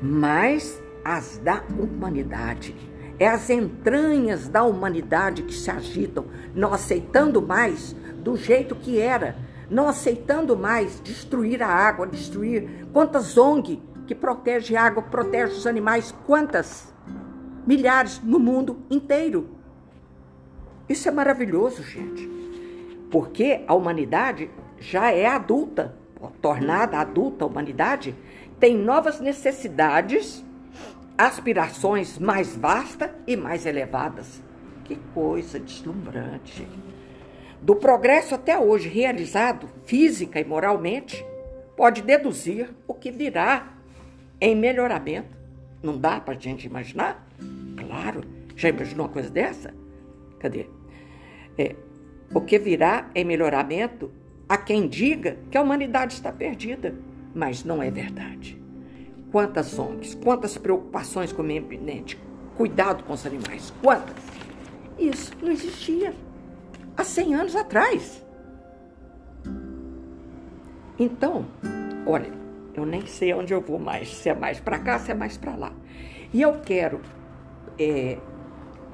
Mas 0.00 0.80
as 1.04 1.38
da 1.38 1.62
humanidade. 1.78 2.76
É 3.18 3.28
as 3.28 3.50
entranhas 3.50 4.48
da 4.48 4.62
humanidade 4.62 5.42
que 5.42 5.54
se 5.54 5.70
agitam, 5.70 6.26
não 6.54 6.72
aceitando 6.72 7.40
mais 7.40 7.94
do 8.18 8.36
jeito 8.36 8.74
que 8.74 8.98
era, 8.98 9.36
não 9.70 9.88
aceitando 9.88 10.56
mais 10.56 11.00
destruir 11.00 11.62
a 11.62 11.68
água, 11.68 12.06
destruir 12.06 12.86
quantas 12.92 13.36
ONG 13.36 13.80
que 14.06 14.14
protege 14.14 14.76
a 14.76 14.82
água, 14.82 15.02
protege 15.02 15.54
os 15.54 15.66
animais, 15.66 16.12
quantas? 16.26 16.93
Milhares 17.66 18.20
no 18.22 18.38
mundo 18.38 18.82
inteiro. 18.90 19.56
Isso 20.88 21.08
é 21.08 21.12
maravilhoso, 21.12 21.82
gente. 21.82 22.28
Porque 23.10 23.62
a 23.66 23.74
humanidade 23.74 24.50
já 24.78 25.10
é 25.10 25.26
adulta, 25.26 25.94
tornada 26.40 26.98
adulta, 26.98 27.44
a 27.44 27.48
humanidade 27.48 28.14
tem 28.58 28.76
novas 28.76 29.20
necessidades, 29.20 30.44
aspirações 31.16 32.18
mais 32.18 32.56
vastas 32.56 33.10
e 33.26 33.36
mais 33.36 33.66
elevadas. 33.66 34.42
Que 34.84 34.96
coisa 35.14 35.58
deslumbrante 35.58 36.66
do 37.64 37.74
progresso 37.74 38.34
até 38.34 38.58
hoje 38.58 38.90
realizado, 38.90 39.70
física 39.86 40.38
e 40.38 40.44
moralmente, 40.44 41.24
pode 41.74 42.02
deduzir 42.02 42.68
o 42.86 42.92
que 42.92 43.10
virá 43.10 43.72
em 44.38 44.54
melhoramento. 44.54 45.34
Não 45.82 45.96
dá 45.96 46.20
para 46.20 46.34
a 46.34 46.38
gente 46.38 46.66
imaginar? 46.66 47.23
Claro, 47.86 48.22
já 48.56 48.68
imaginou 48.68 49.06
uma 49.06 49.12
coisa 49.12 49.30
dessa? 49.30 49.74
Cadê? 50.38 50.66
É, 51.58 51.76
o 52.34 52.40
que 52.40 52.58
virá 52.58 53.10
em 53.14 53.24
melhoramento 53.24 54.10
a 54.48 54.56
quem 54.56 54.88
diga 54.88 55.38
que 55.50 55.56
a 55.56 55.62
humanidade 55.62 56.14
está 56.14 56.32
perdida, 56.32 56.94
mas 57.34 57.64
não 57.64 57.82
é 57.82 57.90
verdade. 57.90 58.60
Quantas 59.30 59.78
ONGs, 59.78 60.14
quantas 60.14 60.56
preocupações 60.56 61.32
com 61.32 61.42
o 61.42 61.44
meio 61.44 61.62
ambiente, 61.62 62.18
cuidado 62.56 63.02
com 63.04 63.12
os 63.12 63.26
animais, 63.26 63.72
quantas? 63.82 64.22
Isso 64.98 65.32
não 65.42 65.50
existia 65.50 66.14
há 66.96 67.04
100 67.04 67.34
anos 67.34 67.56
atrás. 67.56 68.24
Então, 70.98 71.44
olha, 72.06 72.30
eu 72.74 72.86
nem 72.86 73.04
sei 73.06 73.34
onde 73.34 73.52
eu 73.52 73.60
vou 73.60 73.78
mais, 73.78 74.08
se 74.14 74.28
é 74.28 74.34
mais 74.34 74.60
para 74.60 74.78
cá, 74.78 74.98
se 74.98 75.10
é 75.10 75.14
mais 75.14 75.36
para 75.36 75.56
lá. 75.56 75.72
E 76.32 76.40
eu 76.40 76.60
quero 76.60 77.00
é, 77.78 78.18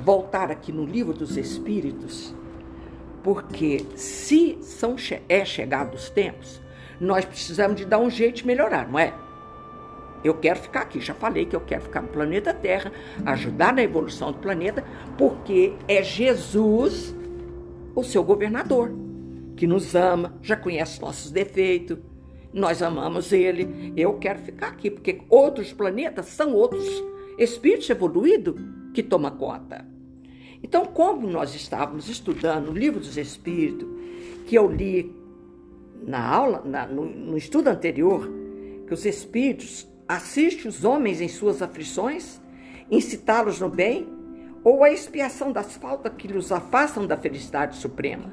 voltar 0.03 0.51
aqui 0.51 0.73
no 0.73 0.85
livro 0.85 1.13
dos 1.13 1.37
Espíritos, 1.37 2.35
porque 3.23 3.85
se 3.97 4.59
são, 4.63 4.97
é 5.29 5.45
chegado 5.45 5.95
os 5.95 6.09
tempos, 6.11 6.61
nós 7.01 7.25
precisamos 7.25 7.77
de 7.77 7.85
dar 7.85 7.99
um 7.99 8.11
jeito 8.11 8.37
de 8.37 8.47
melhorar, 8.47 8.89
não 8.89 8.99
é? 8.99 9.15
Eu 10.23 10.35
quero 10.35 10.61
ficar 10.61 10.83
aqui, 10.83 11.01
já 11.01 11.15
falei 11.15 11.47
que 11.47 11.57
eu 11.57 11.61
quero 11.61 11.83
ficar 11.83 12.03
no 12.03 12.09
planeta 12.09 12.53
Terra, 12.53 12.93
ajudar 13.25 13.73
na 13.73 13.83
evolução 13.83 14.33
do 14.33 14.39
planeta, 14.39 14.85
porque 15.17 15.75
é 15.89 16.03
Jesus 16.03 17.15
o 17.95 18.05
seu 18.05 18.23
governador, 18.23 18.93
que 19.57 19.67
nos 19.67 19.95
ama, 19.95 20.35
já 20.43 20.57
conhece 20.57 21.01
nossos 21.01 21.31
defeitos, 21.31 21.99
nós 22.53 22.83
amamos 22.83 23.33
ele. 23.33 23.93
Eu 23.97 24.15
quero 24.15 24.41
ficar 24.41 24.69
aqui, 24.69 24.91
porque 24.91 25.23
outros 25.29 25.73
planetas 25.73 26.27
são 26.27 26.53
outros 26.53 26.85
espíritos 27.39 27.89
evoluídos 27.91 28.55
que 28.93 29.03
tomam 29.03 29.37
conta. 29.37 29.87
Então, 30.63 30.85
como 30.85 31.27
nós 31.27 31.55
estávamos 31.55 32.09
estudando 32.09 32.69
o 32.71 32.77
livro 32.77 33.01
dos 33.01 33.17
Espíritos, 33.17 33.89
que 34.47 34.57
eu 34.57 34.71
li 34.71 35.15
na 36.07 36.23
aula, 36.23 36.63
na, 36.65 36.87
no, 36.87 37.05
no 37.05 37.37
estudo 37.37 37.69
anterior, 37.69 38.31
que 38.87 38.93
os 38.93 39.05
Espíritos 39.07 39.89
assistem 40.07 40.69
os 40.69 40.85
homens 40.85 41.21
em 41.21 41.29
suas 41.29 41.63
aflições, 41.63 42.41
incitá-los 42.91 43.61
no 43.61 43.69
bem 43.69 44.09
ou 44.63 44.85
a 44.85 44.91
expiação 44.91 45.53
das 45.53 45.77
faltas 45.77 46.13
que 46.19 46.29
lhes 46.29 46.53
afastam 46.53 47.07
da 47.07 47.17
felicidade 47.17 47.77
suprema. 47.77 48.33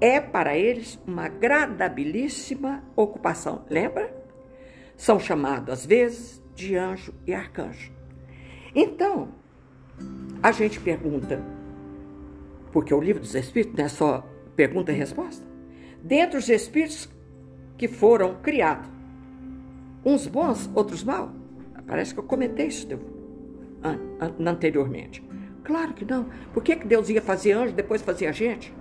É 0.00 0.18
para 0.18 0.56
eles 0.56 0.98
uma 1.06 1.26
agradabilíssima 1.26 2.82
ocupação. 2.96 3.64
Lembra? 3.68 4.16
São 4.96 5.20
chamados, 5.20 5.72
às 5.72 5.86
vezes, 5.86 6.42
de 6.54 6.74
anjo 6.74 7.14
e 7.26 7.34
arcanjo. 7.34 7.99
Então, 8.74 9.28
a 10.42 10.52
gente 10.52 10.80
pergunta, 10.80 11.42
porque 12.72 12.94
o 12.94 13.00
livro 13.00 13.20
dos 13.20 13.34
Espíritos 13.34 13.76
não 13.76 13.84
é 13.84 13.88
só 13.88 14.26
pergunta 14.54 14.92
e 14.92 14.94
resposta. 14.94 15.44
Dentre 16.02 16.38
os 16.38 16.48
Espíritos 16.48 17.08
que 17.76 17.88
foram 17.88 18.36
criados, 18.36 18.88
uns 20.04 20.26
bons, 20.26 20.70
outros 20.74 21.02
maus. 21.02 21.30
Parece 21.86 22.14
que 22.14 22.20
eu 22.20 22.24
comentei 22.24 22.68
isso 22.68 22.86
anteriormente. 24.38 25.22
Claro 25.64 25.92
que 25.92 26.04
não. 26.04 26.28
Por 26.54 26.62
que, 26.62 26.76
que 26.76 26.86
Deus 26.86 27.08
ia 27.08 27.20
fazer 27.20 27.52
anjo 27.52 27.74
depois 27.74 28.00
fazer 28.00 28.26
a 28.28 28.32
gente? 28.32 28.72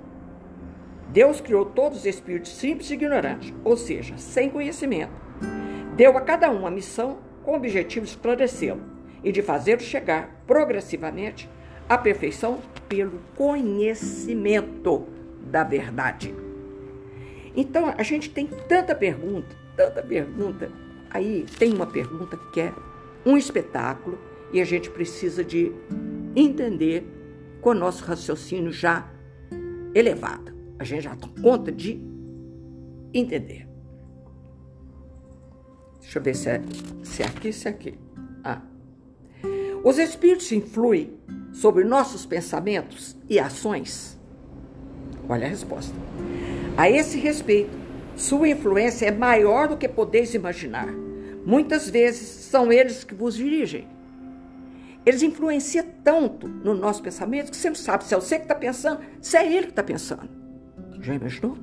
Deus 1.12 1.42
criou 1.42 1.66
todos 1.66 2.00
os 2.00 2.06
espíritos 2.06 2.56
simples 2.56 2.92
e 2.92 2.94
ignorantes, 2.94 3.54
ou 3.64 3.76
seja, 3.76 4.16
sem 4.18 4.50
conhecimento. 4.50 5.12
Deu 5.96 6.16
a 6.18 6.22
cada 6.22 6.52
um 6.52 6.68
a 6.68 6.72
missão 6.72 7.18
com 7.44 7.52
o 7.52 7.56
objetivo 7.56 8.06
de 8.06 8.12
esclarecê-lo 8.12 8.89
e 9.24 9.32
de 9.32 9.42
fazê-lo 9.42 9.82
chegar 9.82 10.44
progressivamente 10.48 11.50
à 11.88 11.98
perfeição 11.98 12.60
pelo 12.88 13.20
conhecimento 13.36 15.08
da 15.42 15.64
verdade. 15.64 16.34
Então, 17.56 17.94
a 17.98 18.04
gente 18.04 18.30
tem 18.30 18.48
tanta 18.48 18.96
pergunta, 18.96 19.56
tanta 19.76 20.02
pergunta. 20.02 20.72
Aí 21.10 21.46
tem 21.58 21.74
uma 21.74 21.88
pergunta 21.88 22.38
que 22.54 22.62
é 22.62 22.74
um 23.26 23.36
espetáculo 23.36 24.20
e 24.54 24.62
a 24.62 24.66
gente 24.66 24.90
precisa 24.90 25.44
de 25.44 25.72
entender 26.36 27.06
com 27.62 27.72
o 27.72 27.74
nosso 27.74 28.04
raciocínio 28.06 28.72
já 28.72 29.10
elevado. 29.94 30.54
A 30.78 30.84
gente 30.84 31.04
já 31.04 31.16
dá 31.16 31.28
conta 31.42 31.72
de 31.72 32.00
entender. 33.14 33.68
Deixa 36.00 36.20
eu 36.20 36.24
ver 36.24 36.36
se 36.36 36.50
é, 36.50 36.62
se 37.04 37.24
é 37.24 37.26
aqui, 37.26 37.52
se 37.52 37.68
é 37.68 37.72
aqui. 37.72 38.09
Os 39.84 39.98
espíritos 39.98 40.52
influem 40.52 41.14
sobre 41.54 41.84
nossos 41.84 42.26
pensamentos 42.26 43.16
e 43.30 43.40
ações? 43.40 44.18
Olha 45.28 45.46
a 45.46 45.50
resposta. 45.50 45.94
A 46.78 46.90
esse 46.90 47.18
respeito, 47.20 47.78
sua 48.16 48.50
influência 48.50 49.06
é 49.06 49.12
maior 49.12 49.68
do 49.68 49.78
que 49.78 49.88
podeis 49.88 50.34
imaginar. 50.34 50.88
Muitas 51.46 51.90
vezes 51.90 52.28
são 52.28 52.72
eles 52.72 53.04
que 53.04 53.16
vos 53.16 53.36
dirigem 53.36 53.88
eles 55.06 55.24
influenciam 55.24 55.86
tanto 56.04 56.48
no 56.48 56.74
nosso 56.76 57.02
pensamento 57.02 57.50
que 57.50 57.58
você 57.58 57.70
não 57.70 57.76
sabe 57.76 58.04
se 58.04 58.14
é 58.14 58.18
você 58.18 58.38
que 58.38 58.44
está 58.44 58.56
pensando, 58.56 59.00
se 59.22 59.38
é 59.38 59.46
ele 59.46 59.68
que 59.68 59.72
está 59.72 59.84
pensando. 59.84 60.30
Já 61.02 61.16
imaginou? 61.16 61.58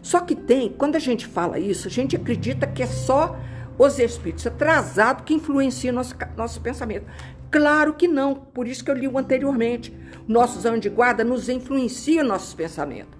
Só 0.00 0.20
que 0.20 0.34
tem, 0.34 0.70
quando 0.70 0.96
a 0.96 0.98
gente 0.98 1.26
fala 1.26 1.58
isso, 1.58 1.88
a 1.88 1.90
gente 1.90 2.14
acredita 2.14 2.66
que 2.66 2.82
é 2.82 2.86
só 2.86 3.36
os 3.78 3.98
espíritos 3.98 4.46
atrasados 4.46 5.24
que 5.24 5.34
influenciam 5.34 5.94
nosso, 5.94 6.14
nosso 6.36 6.60
pensamento. 6.60 7.06
Claro 7.50 7.94
que 7.94 8.08
não, 8.08 8.34
por 8.34 8.66
isso 8.66 8.84
que 8.84 8.90
eu 8.90 8.94
li 8.94 9.06
anteriormente. 9.06 9.94
Nossos 10.26 10.64
anjos 10.64 10.80
de 10.80 10.88
guarda 10.88 11.22
nos 11.22 11.48
influenciam 11.48 12.26
nossos 12.26 12.54
pensamentos. 12.54 13.18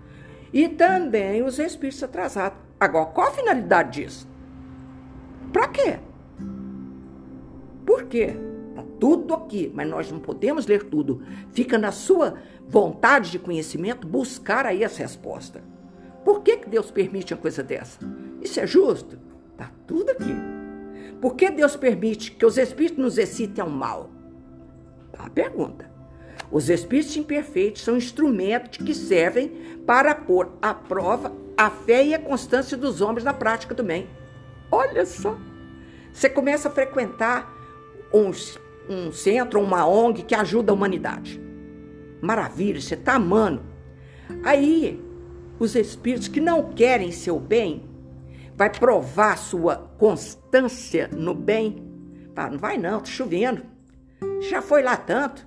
E 0.52 0.68
também 0.68 1.42
os 1.42 1.58
espíritos 1.58 2.02
atrasados. 2.02 2.58
Agora, 2.78 3.06
qual 3.06 3.28
a 3.28 3.32
finalidade 3.32 4.02
disso? 4.02 4.28
Para 5.52 5.68
quê? 5.68 5.98
Por 7.86 8.04
quê? 8.04 8.36
Está 8.70 8.84
tudo 8.98 9.34
aqui, 9.34 9.70
mas 9.74 9.88
nós 9.88 10.10
não 10.10 10.18
podemos 10.18 10.66
ler 10.66 10.84
tudo. 10.84 11.22
Fica 11.52 11.78
na 11.78 11.92
sua 11.92 12.34
vontade 12.66 13.30
de 13.30 13.38
conhecimento 13.38 14.06
buscar 14.06 14.66
aí 14.66 14.82
as 14.82 14.96
respostas. 14.96 15.62
Por 16.24 16.42
que, 16.42 16.56
que 16.56 16.68
Deus 16.68 16.90
permite 16.90 17.34
uma 17.34 17.40
coisa 17.40 17.62
dessa? 17.62 17.98
Isso 18.40 18.58
é 18.58 18.66
justo? 18.66 19.18
Está 19.54 19.70
tudo 19.86 20.10
aqui. 20.10 20.34
Por 21.20 21.36
que 21.36 21.50
Deus 21.50 21.74
permite 21.76 22.32
que 22.32 22.44
os 22.44 22.58
espíritos 22.58 23.02
nos 23.02 23.18
excitem 23.18 23.62
ao 23.62 23.70
mal? 23.70 24.10
Tá 25.12 25.24
a 25.24 25.30
pergunta. 25.30 25.90
Os 26.50 26.68
espíritos 26.68 27.16
imperfeitos 27.16 27.82
são 27.82 27.96
instrumentos 27.96 28.78
que 28.78 28.94
servem 28.94 29.80
para 29.86 30.14
pôr 30.14 30.52
à 30.60 30.74
prova 30.74 31.32
a 31.56 31.70
fé 31.70 32.04
e 32.04 32.14
a 32.14 32.18
constância 32.18 32.76
dos 32.76 33.00
homens 33.00 33.24
na 33.24 33.32
prática 33.32 33.74
do 33.74 33.82
bem. 33.82 34.08
Olha 34.70 35.06
só. 35.06 35.38
Você 36.12 36.28
começa 36.28 36.68
a 36.68 36.70
frequentar 36.70 37.52
um, 38.12 38.30
um 38.88 39.12
centro, 39.12 39.60
uma 39.60 39.86
ONG 39.86 40.22
que 40.22 40.34
ajuda 40.34 40.72
a 40.72 40.74
humanidade. 40.74 41.40
Maravilha, 42.20 42.80
você 42.80 42.94
está 42.94 43.14
amando. 43.14 43.62
Aí, 44.42 45.02
os 45.58 45.74
espíritos 45.74 46.28
que 46.28 46.40
não 46.40 46.72
querem 46.72 47.12
seu 47.12 47.38
bem, 47.38 47.88
vai 48.56 48.70
provar 48.70 49.36
sua 49.36 49.76
constância 49.98 51.08
no 51.08 51.34
bem. 51.34 51.84
Fala, 52.34 52.50
não 52.50 52.58
vai 52.58 52.78
não, 52.78 53.00
tá 53.00 53.06
chovendo. 53.06 53.62
Já 54.40 54.62
foi 54.62 54.82
lá 54.82 54.96
tanto. 54.96 55.46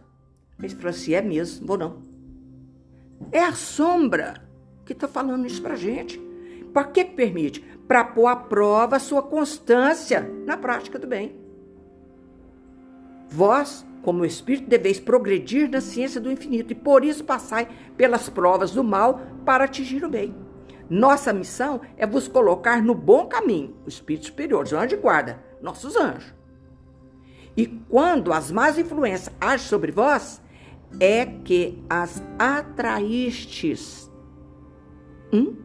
Ele 0.60 0.70
falou 0.76 0.90
assim: 0.90 1.14
é 1.14 1.22
mesmo, 1.22 1.68
vou 1.68 1.78
não. 1.78 2.02
É 3.32 3.40
a 3.40 3.54
sombra 3.54 4.36
que 4.86 4.94
está 4.94 5.08
falando 5.08 5.46
isso 5.46 5.62
para 5.62 5.76
gente. 5.76 6.20
Para 6.74 6.86
que, 6.86 7.04
que 7.04 7.16
permite? 7.16 7.62
Para 7.88 8.04
pôr 8.04 8.28
à 8.28 8.36
prova 8.36 8.98
a 8.98 9.00
sua 9.00 9.22
constância 9.22 10.22
na 10.46 10.58
prática 10.58 11.00
do 11.00 11.08
bem. 11.08 11.36
Vós, 13.30 13.86
como 14.02 14.24
espírito, 14.24 14.70
deveis 14.70 15.00
progredir 15.00 15.70
na 15.70 15.82
ciência 15.82 16.22
do 16.22 16.32
infinito 16.32 16.72
e 16.72 16.76
por 16.76 17.04
isso 17.04 17.24
passai 17.24 17.68
pelas 17.96 18.30
provas 18.30 18.72
do 18.72 18.84
mal 18.84 19.22
para 19.46 19.66
atingir 19.66 20.04
o 20.04 20.10
bem. 20.10 20.47
Nossa 20.90 21.34
missão 21.34 21.82
é 21.98 22.06
vos 22.06 22.28
colocar 22.28 22.82
no 22.82 22.96
bom 22.96 23.26
caminho, 23.28 23.76
os 23.86 23.96
espíritos 23.96 24.28
superiores, 24.30 24.72
o 24.72 24.78
anjo 24.78 24.88
de 24.88 24.98
guarda, 24.98 25.44
nossos 25.62 25.96
anjos. 25.96 26.34
E 27.56 27.66
quando 27.66 28.32
as 28.32 28.52
más 28.52 28.78
influências 28.78 29.36
agem 29.42 29.68
sobre 29.68 29.92
vós, 29.92 30.42
é 31.00 31.26
que 31.26 31.84
as 31.90 32.22
atraístes. 32.38 34.12
Hum? 35.34 35.58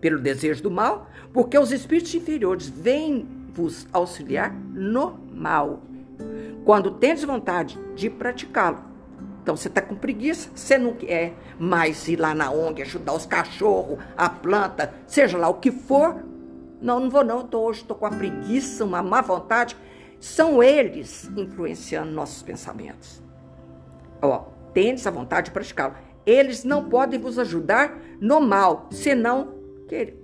Pelo 0.00 0.20
desejo 0.20 0.62
do 0.62 0.70
mal, 0.70 1.08
porque 1.32 1.58
os 1.58 1.72
espíritos 1.72 2.14
inferiores 2.14 2.68
vêm 2.68 3.26
vos 3.52 3.86
auxiliar 3.92 4.54
no 4.54 5.18
mal. 5.32 5.82
Quando 6.64 6.92
tendes 6.92 7.24
vontade 7.24 7.78
de 7.94 8.08
praticá-lo. 8.08 8.91
Então 9.42 9.56
você 9.56 9.66
está 9.66 9.82
com 9.82 9.96
preguiça, 9.96 10.48
você 10.54 10.78
não 10.78 10.92
quer 10.92 11.34
mais 11.58 12.06
ir 12.06 12.16
lá 12.16 12.32
na 12.32 12.50
ONG, 12.52 12.82
ajudar 12.82 13.12
os 13.12 13.26
cachorros, 13.26 13.98
a 14.16 14.30
planta, 14.30 14.94
seja 15.06 15.36
lá 15.36 15.48
o 15.48 15.54
que 15.54 15.72
for. 15.72 16.22
Não, 16.80 17.00
não 17.00 17.10
vou 17.10 17.24
não, 17.24 17.46
tô, 17.46 17.60
hoje 17.60 17.80
estou 17.80 17.96
com 17.96 18.06
a 18.06 18.10
preguiça, 18.10 18.84
uma 18.84 19.02
má 19.02 19.20
vontade. 19.20 19.76
São 20.20 20.62
eles 20.62 21.28
influenciando 21.36 22.12
nossos 22.12 22.42
pensamentos. 22.42 23.20
Ó, 24.20 24.46
tendes 24.72 25.06
a 25.06 25.10
vontade 25.10 25.46
de 25.46 25.50
praticá-lo. 25.50 25.94
Eles 26.24 26.62
não 26.62 26.88
podem 26.88 27.18
vos 27.18 27.36
ajudar 27.38 27.98
no 28.20 28.40
mal, 28.40 28.86
senão 28.92 29.54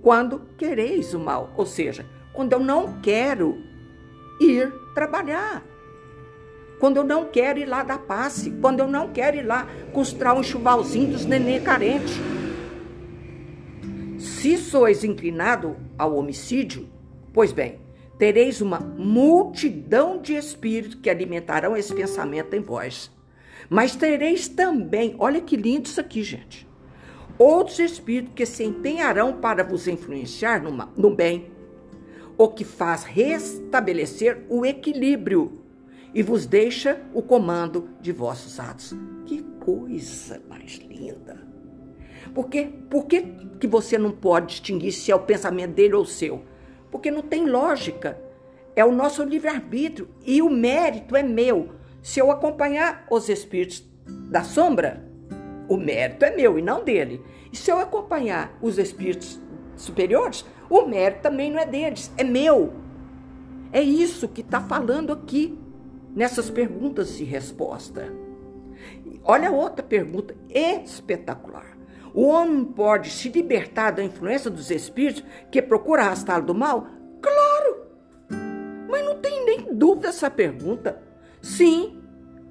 quando 0.01 0.39
quereis 0.57 1.13
o 1.13 1.19
mal. 1.19 1.49
Ou 1.57 1.65
seja, 1.65 2.05
quando 2.33 2.53
eu 2.53 2.59
não 2.59 3.01
quero 3.01 3.61
ir 4.39 4.71
trabalhar. 4.95 5.61
Quando 6.79 6.97
eu 6.97 7.03
não 7.03 7.25
quero 7.25 7.59
ir 7.59 7.65
lá 7.65 7.83
dar 7.83 7.99
passe. 7.99 8.49
Quando 8.61 8.79
eu 8.79 8.87
não 8.87 9.09
quero 9.11 9.37
ir 9.37 9.45
lá 9.45 9.67
costrar 9.91 10.33
um 10.33 10.41
chuvalzinho 10.41 11.11
dos 11.11 11.25
nenê 11.25 11.59
carente. 11.59 12.13
Se 14.17 14.57
sois 14.57 15.03
inclinado 15.03 15.75
ao 15.97 16.15
homicídio, 16.15 16.87
pois 17.33 17.51
bem, 17.51 17.79
tereis 18.17 18.61
uma 18.61 18.79
multidão 18.79 20.21
de 20.21 20.35
espíritos 20.35 20.95
que 20.95 21.09
alimentarão 21.09 21.75
esse 21.75 21.93
pensamento 21.93 22.55
em 22.55 22.61
vós. 22.61 23.11
Mas 23.69 23.95
tereis 23.95 24.47
também, 24.47 25.15
olha 25.19 25.41
que 25.41 25.55
lindo 25.55 25.87
isso 25.87 25.99
aqui, 25.99 26.23
gente, 26.23 26.67
outros 27.37 27.79
espíritos 27.79 28.33
que 28.33 28.45
se 28.45 28.63
empenharão 28.63 29.33
para 29.33 29.63
vos 29.63 29.87
influenciar 29.87 30.61
no 30.61 31.15
bem, 31.15 31.51
o 32.37 32.47
que 32.47 32.63
faz 32.63 33.03
restabelecer 33.03 34.45
o 34.49 34.65
equilíbrio 34.65 35.58
e 36.13 36.23
vos 36.23 36.45
deixa 36.45 37.01
o 37.13 37.21
comando 37.21 37.89
de 38.01 38.11
vossos 38.11 38.59
atos. 38.59 38.95
Que 39.25 39.41
coisa 39.59 40.41
mais 40.49 40.77
linda! 40.77 41.47
Porque, 42.33 42.65
por 42.89 43.05
que, 43.05 43.21
que 43.59 43.67
você 43.67 43.97
não 43.97 44.11
pode 44.11 44.47
distinguir 44.47 44.91
se 44.91 45.11
é 45.11 45.15
o 45.15 45.19
pensamento 45.19 45.73
dele 45.73 45.95
ou 45.95 46.03
o 46.03 46.05
seu? 46.05 46.43
porque 46.91 47.11
não 47.11 47.21
tem 47.21 47.45
lógica. 47.45 48.19
É 48.75 48.85
o 48.85 48.91
nosso 48.91 49.23
livre-arbítrio 49.23 50.09
e 50.25 50.41
o 50.41 50.49
mérito 50.49 51.15
é 51.15 51.23
meu. 51.23 51.71
Se 52.01 52.19
eu 52.19 52.31
acompanhar 52.31 53.05
os 53.09 53.27
espíritos 53.27 53.85
da 54.29 54.43
sombra, 54.43 55.05
o 55.67 55.75
mérito 55.75 56.23
é 56.25 56.35
meu 56.35 56.57
e 56.57 56.61
não 56.61 56.83
dele. 56.83 57.21
E 57.51 57.57
se 57.57 57.71
eu 57.71 57.79
acompanhar 57.79 58.57
os 58.61 58.77
espíritos 58.77 59.39
superiores, 59.75 60.45
o 60.69 60.85
mérito 60.85 61.21
também 61.21 61.51
não 61.51 61.59
é 61.59 61.65
deles, 61.65 62.11
é 62.17 62.23
meu. 62.23 62.73
É 63.71 63.81
isso 63.81 64.27
que 64.27 64.41
está 64.41 64.61
falando 64.61 65.11
aqui, 65.11 65.57
nessas 66.15 66.49
perguntas 66.49 67.19
e 67.19 67.23
resposta. 67.23 68.11
Olha 69.23 69.51
outra 69.51 69.83
pergunta 69.83 70.35
espetacular. 70.49 71.77
O 72.13 72.27
homem 72.27 72.65
pode 72.65 73.11
se 73.11 73.29
libertar 73.29 73.91
da 73.91 74.03
influência 74.03 74.49
dos 74.49 74.71
espíritos 74.71 75.23
que 75.51 75.61
procura 75.61 76.03
arrastá-lo 76.03 76.45
do 76.45 76.55
mal? 76.55 76.87
Claro! 77.21 77.87
Mas 78.89 79.05
não 79.05 79.17
tem 79.19 79.45
nem 79.45 79.73
dúvida 79.73 80.07
essa 80.07 80.31
pergunta. 80.31 81.01
Sim, 81.41 82.01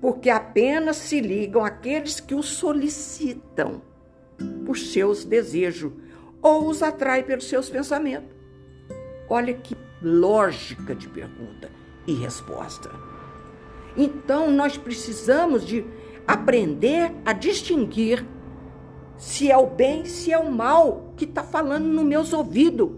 porque 0.01 0.31
apenas 0.31 0.97
se 0.97 1.21
ligam 1.21 1.65
aqueles 1.65 2.21
que 2.21 2.35
o 2.35 2.43
solicitam 2.43 3.83
por 4.65 4.79
seus 4.79 5.25
desejos 5.25 5.93
ou 6.41 6.69
os 6.69 6.83
atrai 6.83 7.25
pelos 7.25 7.49
seus 7.49 7.69
pensamentos. 7.69 8.31
Olha 9.29 9.53
que 9.53 9.77
lógica 10.01 10.95
de 10.95 11.09
pergunta 11.09 11.69
e 12.07 12.15
resposta. 12.15 13.08
Então 13.99 14.49
nós 14.49 14.79
precisamos 14.79 15.67
de 15.67 15.85
aprender 16.25 17.13
a 17.27 17.33
distinguir 17.33 18.25
se 19.17 19.51
é 19.51 19.57
o 19.59 19.67
bem, 19.67 20.05
se 20.05 20.33
é 20.33 20.39
o 20.39 20.51
mal 20.51 21.13
que 21.17 21.25
está 21.25 21.43
falando 21.43 21.87
nos 21.87 22.05
meus 22.05 22.33
ouvidos, 22.33 22.91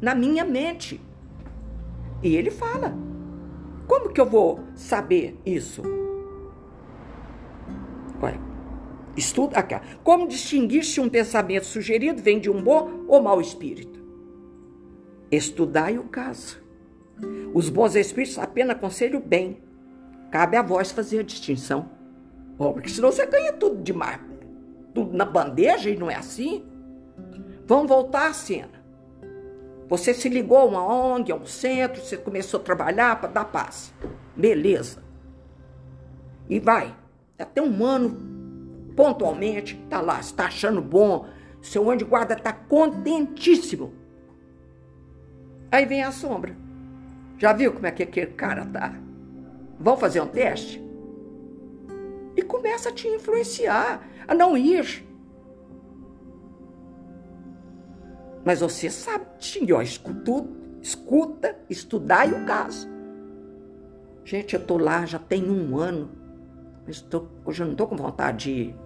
na 0.00 0.14
minha 0.14 0.42
mente. 0.42 0.98
E 2.22 2.34
ele 2.34 2.50
fala. 2.50 2.94
Como 3.86 4.10
que 4.10 4.20
eu 4.20 4.26
vou 4.26 4.60
saber 4.74 5.36
isso? 5.44 5.82
Ué, 8.22 8.38
estuda 9.16 9.58
aqui. 9.58 9.74
Como 10.04 10.28
distinguir 10.28 10.84
se 10.84 11.00
um 11.00 11.08
pensamento 11.08 11.66
sugerido 11.66 12.22
vem 12.22 12.38
de 12.38 12.48
um 12.48 12.62
bom 12.62 13.04
ou 13.08 13.20
mau 13.20 13.40
espírito? 13.40 14.00
Estudai 15.30 15.98
o 15.98 16.04
caso. 16.04 16.62
Os 17.52 17.68
bons 17.68 17.96
espíritos 17.96 18.38
apenas 18.38 18.76
aconselham 18.76 19.20
bem. 19.20 19.58
Cabe 20.30 20.56
a 20.56 20.62
vós 20.62 20.90
fazer 20.90 21.20
a 21.20 21.24
distinção. 21.24 21.90
Oh, 22.58 22.72
porque 22.72 22.88
senão 22.88 23.10
você 23.10 23.26
ganha 23.26 23.52
tudo 23.52 23.82
de 23.82 23.92
mar 23.92 24.30
tudo 24.94 25.16
na 25.16 25.24
bandeja 25.24 25.90
e 25.90 25.96
não 25.96 26.10
é 26.10 26.16
assim? 26.16 26.64
Vamos 27.66 27.88
voltar 27.88 28.28
à 28.28 28.32
cena. 28.32 28.80
Você 29.88 30.14
se 30.14 30.28
ligou 30.28 30.58
a 30.58 30.64
uma 30.64 30.84
ONG, 30.84 31.32
a 31.32 31.36
um 31.36 31.46
centro, 31.46 32.00
você 32.00 32.16
começou 32.16 32.60
a 32.60 32.62
trabalhar 32.62 33.20
para 33.20 33.30
dar 33.30 33.44
paz. 33.46 33.92
Beleza. 34.36 35.02
E 36.48 36.60
vai. 36.60 36.94
Até 37.38 37.60
um 37.60 37.84
ano, 37.84 38.16
pontualmente, 38.94 39.76
tá 39.88 40.00
lá, 40.00 40.20
está 40.20 40.46
achando 40.46 40.80
bom. 40.80 41.26
Seu 41.60 41.90
anjo 41.90 42.06
guarda 42.06 42.34
está 42.34 42.52
contentíssimo. 42.52 43.92
Aí 45.72 45.86
vem 45.86 46.02
a 46.02 46.12
sombra. 46.12 46.56
Já 47.38 47.52
viu 47.52 47.72
como 47.72 47.86
é 47.86 47.90
que 47.90 48.02
aquele 48.02 48.32
cara 48.32 48.66
tá? 48.66 48.94
Vamos 49.80 49.98
fazer 49.98 50.20
um 50.20 50.26
teste? 50.26 50.84
E 52.36 52.42
começa 52.42 52.90
a 52.90 52.92
te 52.92 53.08
influenciar 53.08 54.06
a 54.28 54.34
não 54.34 54.54
ir. 54.54 55.06
Mas 58.44 58.60
você 58.60 58.90
sabe, 58.90 59.24
ó, 59.72 59.80
escuta, 59.80 60.48
escuta, 60.82 61.58
estudar 61.68 62.28
e 62.28 62.32
o 62.34 62.44
caso. 62.44 62.86
Gente, 64.22 64.54
eu 64.54 64.64
tô 64.64 64.76
lá 64.76 65.06
já 65.06 65.18
tem 65.18 65.50
um 65.50 65.78
ano, 65.78 66.10
mas 66.86 67.00
tô, 67.00 67.26
hoje 67.44 67.62
eu 67.62 67.66
não 67.66 67.74
tô 67.74 67.86
com 67.86 67.96
vontade 67.96 68.44
de 68.44 68.50
ir. 68.50 68.76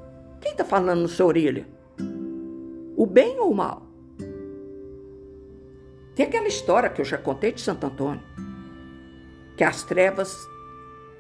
Quem 0.40 0.54
tá 0.54 0.64
falando 0.64 1.02
no 1.02 1.08
seu 1.08 1.26
orelha? 1.26 1.66
O 2.96 3.04
bem 3.04 3.38
ou 3.40 3.50
o 3.50 3.54
mal? 3.54 3.82
Tem 6.14 6.26
aquela 6.26 6.46
história 6.46 6.88
que 6.88 7.00
eu 7.00 7.04
já 7.04 7.18
contei 7.18 7.50
de 7.50 7.60
Santo 7.60 7.86
Antônio, 7.86 8.22
que 9.56 9.64
as 9.64 9.82
trevas 9.82 10.53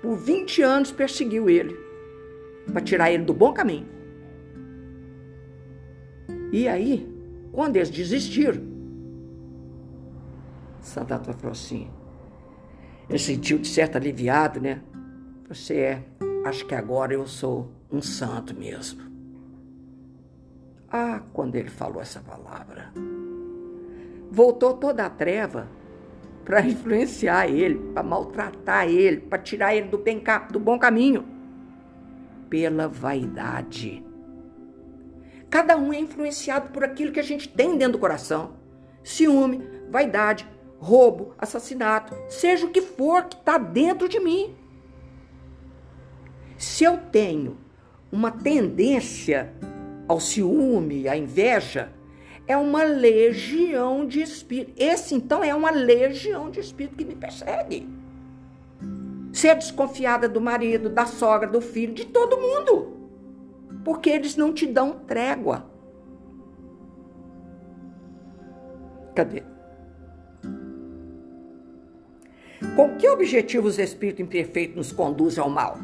por 0.04 0.18
20 0.18 0.60
anos 0.60 0.92
perseguiu 0.92 1.48
ele 1.48 1.74
para 2.70 2.82
tirar 2.82 3.10
ele 3.10 3.24
do 3.24 3.32
bom 3.32 3.54
caminho. 3.54 3.88
E 6.52 6.68
aí, 6.68 7.10
quando 7.50 7.76
eles 7.76 7.88
desistiram, 7.88 8.62
Antônio 11.00 11.38
falou 11.38 11.52
assim: 11.52 11.90
ele 13.08 13.18
sentiu 13.18 13.56
de 13.56 13.66
certo 13.66 13.96
aliviado, 13.96 14.60
né? 14.60 14.82
Você 15.48 15.78
é, 15.78 16.04
acho 16.44 16.66
que 16.66 16.74
agora 16.74 17.14
eu 17.14 17.26
sou 17.26 17.72
um 17.90 18.02
santo 18.02 18.54
mesmo. 18.54 19.00
Ah, 20.90 21.22
quando 21.32 21.54
ele 21.54 21.70
falou 21.70 22.02
essa 22.02 22.20
palavra, 22.20 22.92
voltou 24.30 24.74
toda 24.74 25.06
a 25.06 25.10
treva 25.10 25.66
para 26.44 26.60
influenciar 26.60 27.48
ele, 27.48 27.76
para 27.92 28.02
maltratar 28.02 28.86
ele, 28.88 29.18
para 29.18 29.38
tirar 29.38 29.74
ele 29.74 29.88
do, 29.88 29.98
bem, 29.98 30.22
do 30.50 30.60
bom 30.60 30.78
caminho, 30.78 31.24
pela 32.50 32.86
vaidade. 32.86 34.04
Cada 35.48 35.76
um 35.76 35.92
é 35.92 35.98
influenciado 35.98 36.70
por 36.70 36.84
aquilo 36.84 37.12
que 37.12 37.20
a 37.20 37.24
gente 37.24 37.48
tem 37.48 37.78
dentro 37.78 37.92
do 37.92 37.98
coração: 37.98 38.56
ciúme, 39.02 39.62
vaidade, 39.88 40.46
roubo, 40.78 41.34
assassinato, 41.38 42.14
seja 42.28 42.66
o 42.66 42.70
que 42.70 42.82
for 42.82 43.24
que 43.24 43.36
está 43.36 43.56
dentro 43.56 44.08
de 44.08 44.20
mim. 44.20 44.54
Se 46.58 46.84
eu 46.84 46.98
tenho 46.98 47.56
uma 48.12 48.30
tendência 48.30 49.52
ao 50.06 50.20
ciúme, 50.20 51.08
à 51.08 51.16
inveja, 51.16 51.93
é 52.46 52.56
uma 52.56 52.82
legião 52.82 54.06
de 54.06 54.20
espírito. 54.20 54.72
Esse 54.76 55.14
então 55.14 55.42
é 55.42 55.54
uma 55.54 55.70
legião 55.70 56.50
de 56.50 56.60
espírito 56.60 56.96
que 56.96 57.04
me 57.04 57.14
persegue. 57.14 57.88
Ser 59.32 59.54
desconfiada 59.56 60.28
do 60.28 60.40
marido, 60.40 60.88
da 60.88 61.06
sogra, 61.06 61.48
do 61.48 61.60
filho, 61.60 61.94
de 61.94 62.04
todo 62.04 62.38
mundo. 62.38 62.92
Porque 63.84 64.10
eles 64.10 64.36
não 64.36 64.52
te 64.52 64.66
dão 64.66 64.92
trégua. 64.92 65.66
Cadê? 69.14 69.42
Com 72.76 72.96
que 72.96 73.08
objetivo 73.08 73.68
os 73.68 73.78
espíritos 73.78 74.24
imperfeitos 74.24 74.76
nos 74.76 74.92
conduzem 74.92 75.42
ao 75.42 75.50
mal? 75.50 75.78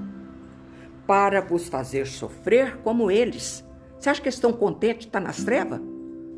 Para 1.07 1.41
vos 1.41 1.69
fazer 1.69 2.07
sofrer 2.07 2.79
como 2.79 3.11
eles. 3.11 3.65
Você 3.99 4.11
acha 4.11 4.21
que 4.21 4.29
eles 4.29 4.37
estão 4.37 4.53
contentes 4.53 5.01
de 5.01 5.09
estar 5.09 5.21
nas 5.21 5.43
trevas? 5.45 5.81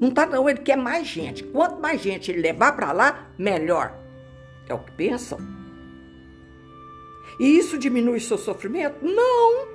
Não 0.03 0.09
está 0.09 0.27
não, 0.27 0.51
ele 0.51 0.59
quer 0.59 0.77
mais 0.77 1.07
gente. 1.07 1.45
Quanto 1.45 1.81
mais 1.81 2.01
gente 2.01 2.29
ele 2.29 2.41
levar 2.41 2.73
para 2.73 2.91
lá, 2.91 3.31
melhor. 3.39 3.97
É 4.69 4.75
o 4.75 4.81
que 4.81 4.91
pensam. 4.91 5.39
E 7.39 7.57
isso 7.57 7.79
diminui 7.79 8.19
seu 8.19 8.37
sofrimento? 8.37 8.97
Não, 9.01 9.69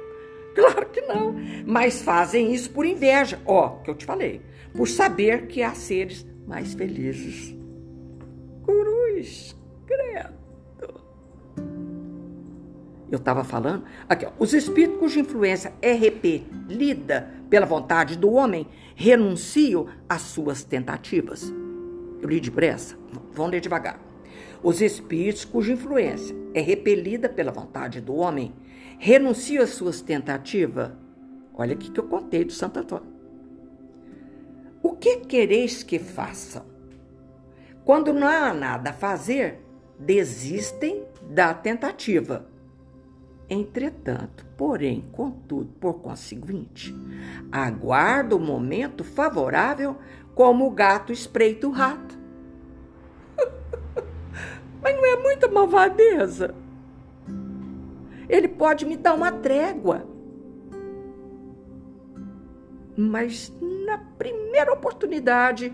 claro 0.53 0.85
que 0.89 0.99
não. 0.99 1.33
Mas 1.65 2.01
fazem 2.01 2.53
isso 2.53 2.69
por 2.71 2.85
inveja. 2.85 3.39
Ó, 3.45 3.77
que 3.77 3.89
eu 3.89 3.95
te 3.95 4.03
falei. 4.03 4.41
Por 4.75 4.89
saber 4.89 5.47
que 5.47 5.63
há 5.63 5.73
seres 5.73 6.27
mais 6.45 6.73
felizes. 6.73 7.55
Cruz, 8.65 9.55
credo. 9.85 10.33
Eu 13.09 13.17
estava 13.17 13.43
falando. 13.43 13.85
Aqui, 14.07 14.25
ó, 14.25 14.31
os 14.37 14.53
espíritos 14.53 14.99
cuja 14.99 15.19
influência 15.19 15.73
é 15.81 15.93
repelida 15.93 17.31
pela 17.49 17.65
vontade 17.65 18.17
do 18.17 18.31
homem 18.31 18.67
renunciam 18.95 19.87
às 20.09 20.21
suas 20.23 20.63
tentativas. 20.63 21.53
Eu 22.21 22.29
li 22.29 22.39
depressa, 22.39 22.97
vamos 23.33 23.51
ler 23.51 23.61
devagar. 23.61 23.99
Os 24.61 24.81
espíritos 24.81 25.45
cuja 25.45 25.73
influência 25.73 26.35
é 26.53 26.59
repelida 26.59 27.29
pela 27.29 27.51
vontade 27.51 28.01
do 28.01 28.15
homem 28.15 28.53
renunciam 28.99 29.63
às 29.63 29.69
suas 29.69 30.01
tentativas. 30.01 30.91
Olha 31.53 31.73
aqui 31.73 31.89
que 31.89 31.99
eu 31.99 32.07
contei 32.07 32.43
do 32.43 32.51
Santo 32.51 32.79
Antônio. 32.79 33.07
O 34.83 34.93
que 34.93 35.17
quereis 35.17 35.81
que 35.81 35.99
façam? 35.99 36.65
Quando 37.85 38.11
não 38.11 38.27
há 38.27 38.53
nada 38.53 38.89
a 38.89 38.93
fazer, 38.93 39.61
desistem 39.97 41.03
da 41.29 41.53
tentativa 41.53 42.45
Entretanto, 43.49 44.45
porém, 44.57 45.05
contudo, 45.13 45.71
por 45.79 46.01
conseguinte, 46.01 46.93
aguarda 47.49 48.35
o 48.35 48.39
momento 48.39 49.05
favorável 49.05 49.95
como 50.35 50.67
o 50.67 50.71
gato 50.71 51.13
espreita 51.13 51.65
o 51.65 51.71
rato. 51.71 52.17
Mas 54.83 54.95
não 54.95 55.05
é 55.05 55.23
muita 55.23 55.47
malvadeza? 55.47 56.53
Ele 58.27 58.49
pode 58.49 58.85
me 58.85 58.97
dar 58.97 59.13
uma 59.13 59.31
trégua. 59.31 60.05
Mas 62.97 63.53
na 63.85 63.97
primeira 63.97 64.73
oportunidade, 64.73 65.73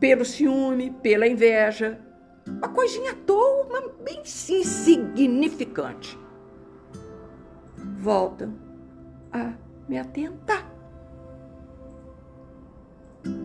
pelo 0.00 0.24
ciúme, 0.24 0.90
pela 1.02 1.26
inveja, 1.26 2.00
uma 2.48 2.68
coisinha 2.68 3.10
à 3.10 3.14
toa, 3.14 3.68
mas 3.70 3.90
bem 4.02 4.22
insignificante 4.22 6.23
voltam 8.04 8.52
a 9.32 9.54
me 9.88 9.98
atentar. 9.98 10.70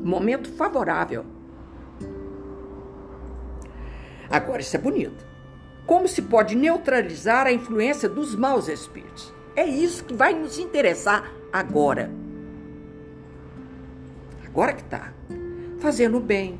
Momento 0.03 0.51
favorável. 0.51 1.25
Agora, 4.29 4.61
isso 4.61 4.75
é 4.75 4.79
bonito. 4.79 5.25
Como 5.85 6.07
se 6.07 6.21
pode 6.21 6.55
neutralizar 6.55 7.47
a 7.47 7.53
influência 7.53 8.09
dos 8.09 8.35
maus 8.35 8.67
espíritos? 8.67 9.33
É 9.55 9.65
isso 9.65 10.03
que 10.03 10.13
vai 10.13 10.33
nos 10.33 10.59
interessar 10.59 11.31
agora. 11.53 12.11
Agora 14.45 14.73
que 14.73 14.81
está. 14.81 15.13
Fazendo 15.79 16.17
o 16.17 16.21
bem, 16.21 16.59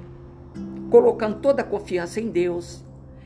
colocando 0.90 1.42
toda 1.42 1.62
a 1.62 1.66
confiança 1.66 2.22
em 2.22 2.30
Deus, 2.30 2.84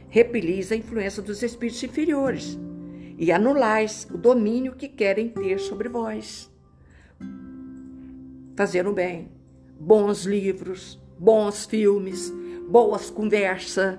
repelis 0.10 0.72
a 0.72 0.76
influência 0.76 1.22
dos 1.22 1.44
espíritos 1.44 1.84
inferiores 1.84 2.58
e 3.24 3.32
anulais 3.32 4.06
o 4.14 4.18
domínio 4.18 4.76
que 4.76 4.90
querem 4.90 5.30
ter 5.30 5.58
sobre 5.58 5.88
vós. 5.88 6.52
Fazer 8.54 8.86
o 8.86 8.92
bem, 8.92 9.32
bons 9.80 10.26
livros, 10.26 11.02
bons 11.18 11.66
filmes, 11.66 12.30
boas 12.68 13.10
conversas, 13.10 13.98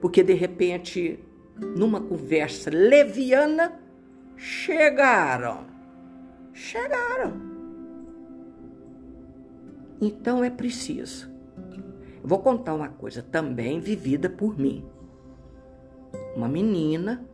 porque 0.00 0.24
de 0.24 0.32
repente, 0.32 1.20
numa 1.76 2.00
conversa 2.00 2.68
leviana, 2.68 3.80
chegaram. 4.36 5.66
Chegaram. 6.52 7.40
Então 10.00 10.42
é 10.42 10.50
preciso. 10.50 11.30
vou 12.24 12.40
contar 12.40 12.74
uma 12.74 12.88
coisa 12.88 13.22
também 13.22 13.78
vivida 13.78 14.28
por 14.28 14.58
mim. 14.58 14.84
Uma 16.34 16.48
menina 16.48 17.29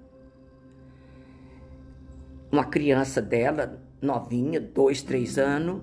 uma 2.57 2.65
criança 2.65 3.21
dela, 3.21 3.79
novinha, 4.01 4.59
dois, 4.59 5.03
três 5.03 5.37
anos, 5.37 5.83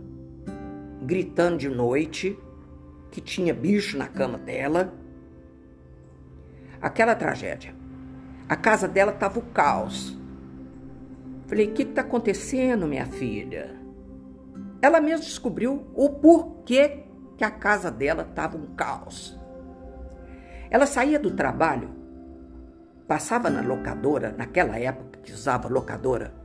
gritando 1.03 1.57
de 1.57 1.69
noite, 1.69 2.37
que 3.11 3.21
tinha 3.21 3.53
bicho 3.53 3.95
na 3.95 4.07
cama 4.07 4.39
dela. 4.39 4.91
Aquela 6.81 7.13
tragédia. 7.13 7.75
A 8.49 8.55
casa 8.55 8.87
dela 8.87 9.11
estava 9.11 9.37
o 9.37 9.43
caos. 9.43 10.17
Falei, 11.45 11.67
o 11.67 11.73
que 11.73 11.83
está 11.83 12.01
acontecendo, 12.01 12.87
minha 12.87 13.05
filha? 13.05 13.79
Ela 14.81 14.99
mesma 14.99 15.25
descobriu 15.25 15.87
o 15.93 16.09
porquê 16.09 17.03
que 17.37 17.43
a 17.43 17.51
casa 17.51 17.91
dela 17.91 18.23
estava 18.27 18.57
um 18.57 18.73
caos. 18.75 19.39
Ela 20.71 20.87
saía 20.87 21.19
do 21.19 21.29
trabalho, 21.29 21.91
passava 23.07 23.47
na 23.51 23.61
locadora, 23.61 24.33
naquela 24.35 24.79
época 24.79 25.19
que 25.19 25.31
usava 25.31 25.69
locadora, 25.69 26.42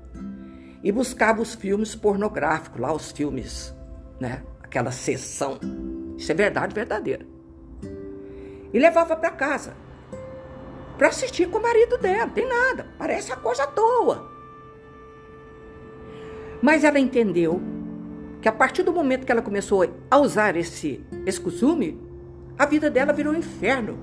e 0.83 0.93
buscava 0.93 1.43
os 1.43 1.55
filmes 1.55 1.95
pornográficos, 1.95 2.81
lá 2.81 2.93
os 2.93 3.11
filmes, 3.11 3.75
né? 4.21 4.43
Aquela 4.63 4.91
sessão. 4.91 5.59
Isso 6.17 6.31
é 6.31 6.35
verdade 6.35 6.75
verdadeira. 6.75 7.27
E 8.73 8.79
levava 8.79 9.17
para 9.17 9.31
casa 9.31 9.75
para 10.99 11.09
assistir 11.09 11.49
com 11.49 11.59
o 11.59 11.63
marido 11.63 11.97
dela, 11.97 12.29
tem 12.29 12.45
nada, 12.45 12.89
parece 12.99 13.33
a 13.33 13.37
coisa 13.37 13.63
à 13.63 13.67
toa. 13.69 14.29
Mas 16.61 16.83
ela 16.83 16.99
entendeu 16.99 17.63
que 18.43 18.49
a 18.49 18.53
partir 18.53 18.83
do 18.83 18.93
momento 18.93 19.25
que 19.25 19.31
ela 19.31 19.41
começou 19.41 19.89
a 20.11 20.19
usar 20.19 20.57
esse, 20.57 21.07
esse 21.25 21.41
costume, 21.41 22.03
a 22.59 22.67
vida 22.67 22.91
dela 22.91 23.13
virou 23.13 23.33
um 23.33 23.37
inferno. 23.37 23.97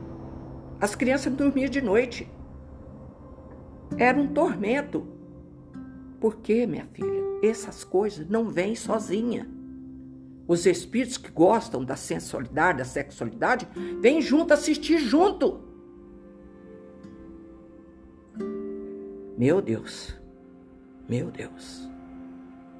As 0.79 0.95
crianças 0.95 1.33
dormiam 1.33 1.69
de 1.69 1.81
noite. 1.81 2.31
era 3.97 4.17
um 4.17 4.27
tormento. 4.27 5.05
Por 6.25 6.37
quê, 6.37 6.65
minha 6.65 6.87
filha? 6.91 7.23
Essas 7.43 7.83
coisas 7.83 8.27
não 8.27 8.49
vêm 8.49 8.73
sozinha. 8.73 9.47
Os 10.47 10.65
espíritos 10.65 11.19
que 11.19 11.29
gostam 11.29 11.85
da 11.85 11.95
sensualidade, 11.95 12.79
da 12.79 12.83
sexualidade, 12.83 13.67
vêm 14.01 14.19
junto 14.23 14.51
assistir 14.51 14.97
junto. 14.97 15.61
Meu 19.37 19.61
Deus, 19.61 20.19
meu 21.07 21.29
Deus. 21.29 21.87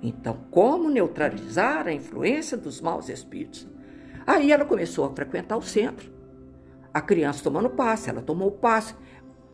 Então, 0.01 0.39
como 0.49 0.89
neutralizar 0.89 1.86
a 1.86 1.93
influência 1.93 2.58
dos 2.58 2.81
maus 2.81 3.10
espíritos? 3.10 3.67
Aí 4.25 4.51
ela 4.51 4.65
começou 4.65 5.05
a 5.05 5.13
frequentar 5.13 5.58
o 5.58 5.62
centro. 5.62 6.12
A 6.91 6.99
criança 6.99 7.43
tomando 7.43 7.69
passe, 7.69 8.10
ela 8.10 8.23
tomou 8.23 8.49
passe, 8.49 8.95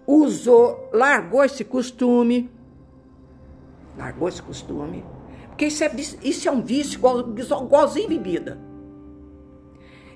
usou, 0.08 0.90
largou 0.94 1.44
esse 1.44 1.66
costume. 1.66 2.61
Largou 3.98 4.30
esse 4.30 4.42
costume. 4.42 5.04
Porque 5.48 5.66
isso 5.66 5.84
é, 5.84 5.92
isso 6.24 6.48
é 6.48 6.52
um 6.52 6.62
vício 6.62 6.98
igual, 6.98 7.20
igualzinho 7.20 8.08
bebida. 8.08 8.60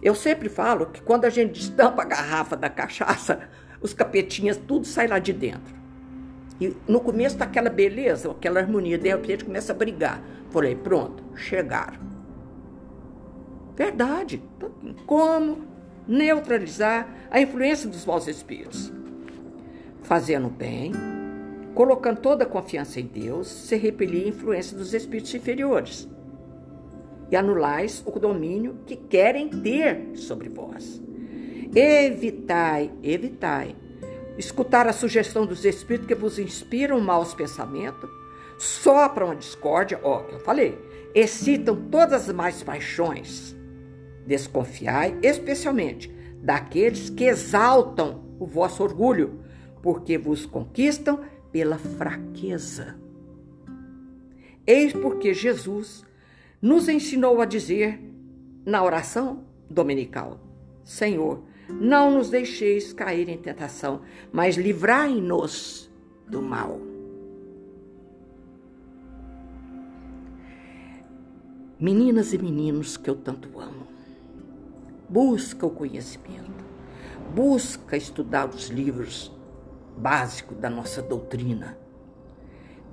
Eu 0.01 0.13
sempre 0.13 0.49
falo 0.49 0.87
que 0.87 1.01
quando 1.01 1.25
a 1.25 1.29
gente 1.29 1.53
destampa 1.53 2.03
a 2.03 2.05
garrafa 2.05 2.55
da 2.55 2.69
cachaça, 2.69 3.49
os 3.81 3.93
capetinhas 3.93 4.57
tudo 4.57 4.85
sai 4.85 5.07
lá 5.07 5.19
de 5.19 5.33
dentro. 5.33 5.75
E 6.59 6.75
no 6.87 6.99
começo 6.99 7.37
tá 7.37 7.45
aquela 7.45 7.69
beleza, 7.69 8.31
aquela 8.31 8.59
harmonia, 8.59 8.97
de 8.97 9.09
repente 9.09 9.45
começa 9.45 9.73
a 9.73 9.75
brigar. 9.75 10.21
Falei, 10.49 10.75
pronto, 10.75 11.23
chegaram. 11.35 11.99
Verdade. 13.75 14.41
Como 15.05 15.65
neutralizar 16.07 17.07
a 17.29 17.41
influência 17.41 17.89
dos 17.89 18.05
maus 18.05 18.27
espíritos? 18.27 18.91
Fazendo 20.01 20.49
bem, 20.49 20.93
colocando 21.75 22.21
toda 22.21 22.45
a 22.45 22.47
confiança 22.47 22.99
em 22.99 23.05
Deus, 23.05 23.47
se 23.47 23.75
repelir 23.75 24.25
a 24.25 24.29
influência 24.29 24.75
dos 24.75 24.93
espíritos 24.93 25.35
inferiores 25.35 26.07
e 27.29 27.35
anulais 27.35 28.01
o 28.05 28.19
domínio 28.19 28.79
que 28.85 28.95
querem 28.95 29.49
ter 29.49 30.11
sobre 30.15 30.49
vós. 30.49 31.01
Evitai, 31.75 32.91
evitai, 33.03 33.75
escutar 34.37 34.87
a 34.87 34.93
sugestão 34.93 35.45
dos 35.45 35.65
espíritos 35.65 36.07
que 36.07 36.15
vos 36.15 36.39
inspiram 36.39 36.99
maus 37.01 37.33
pensamentos, 37.33 38.09
sopram 38.57 39.31
a 39.31 39.35
discórdia, 39.35 39.99
ó, 40.01 40.23
que 40.23 40.35
eu 40.35 40.39
falei, 40.39 40.79
excitam 41.13 41.75
todas 41.91 42.29
as 42.29 42.35
mais 42.35 42.63
paixões, 42.63 43.55
Desconfiai 44.25 45.17
especialmente 45.21 46.11
daqueles 46.41 47.09
que 47.09 47.25
exaltam 47.25 48.23
o 48.39 48.45
vosso 48.45 48.81
orgulho, 48.81 49.39
porque 49.83 50.17
vos 50.17 50.47
conquistam 50.47 51.19
pela 51.55 51.77
fraqueza. 51.77 52.97
Eis 54.67 54.91
porque 54.91 55.33
Jesus 55.33 56.03
nos 56.61 56.89
ensinou 56.89 57.39
a 57.39 57.45
dizer 57.45 57.97
na 58.65 58.83
oração 58.83 59.45
dominical: 59.69 60.37
Senhor, 60.83 61.45
não 61.69 62.11
nos 62.11 62.29
deixeis 62.29 62.91
cair 62.91 63.29
em 63.29 63.37
tentação, 63.37 64.01
mas 64.33 64.57
livrai-nos 64.57 65.89
do 66.27 66.41
mal. 66.41 66.81
Meninas 71.79 72.33
e 72.33 72.37
meninos 72.37 72.97
que 72.97 73.09
eu 73.09 73.15
tanto 73.15 73.57
amo, 73.61 73.87
busca 75.07 75.65
o 75.65 75.69
conhecimento, 75.69 76.65
busca 77.33 77.95
estudar 77.95 78.49
os 78.49 78.67
livros 78.67 79.34
básicos 79.97 80.57
da 80.57 80.69
nossa 80.69 81.01
doutrina. 81.01 81.77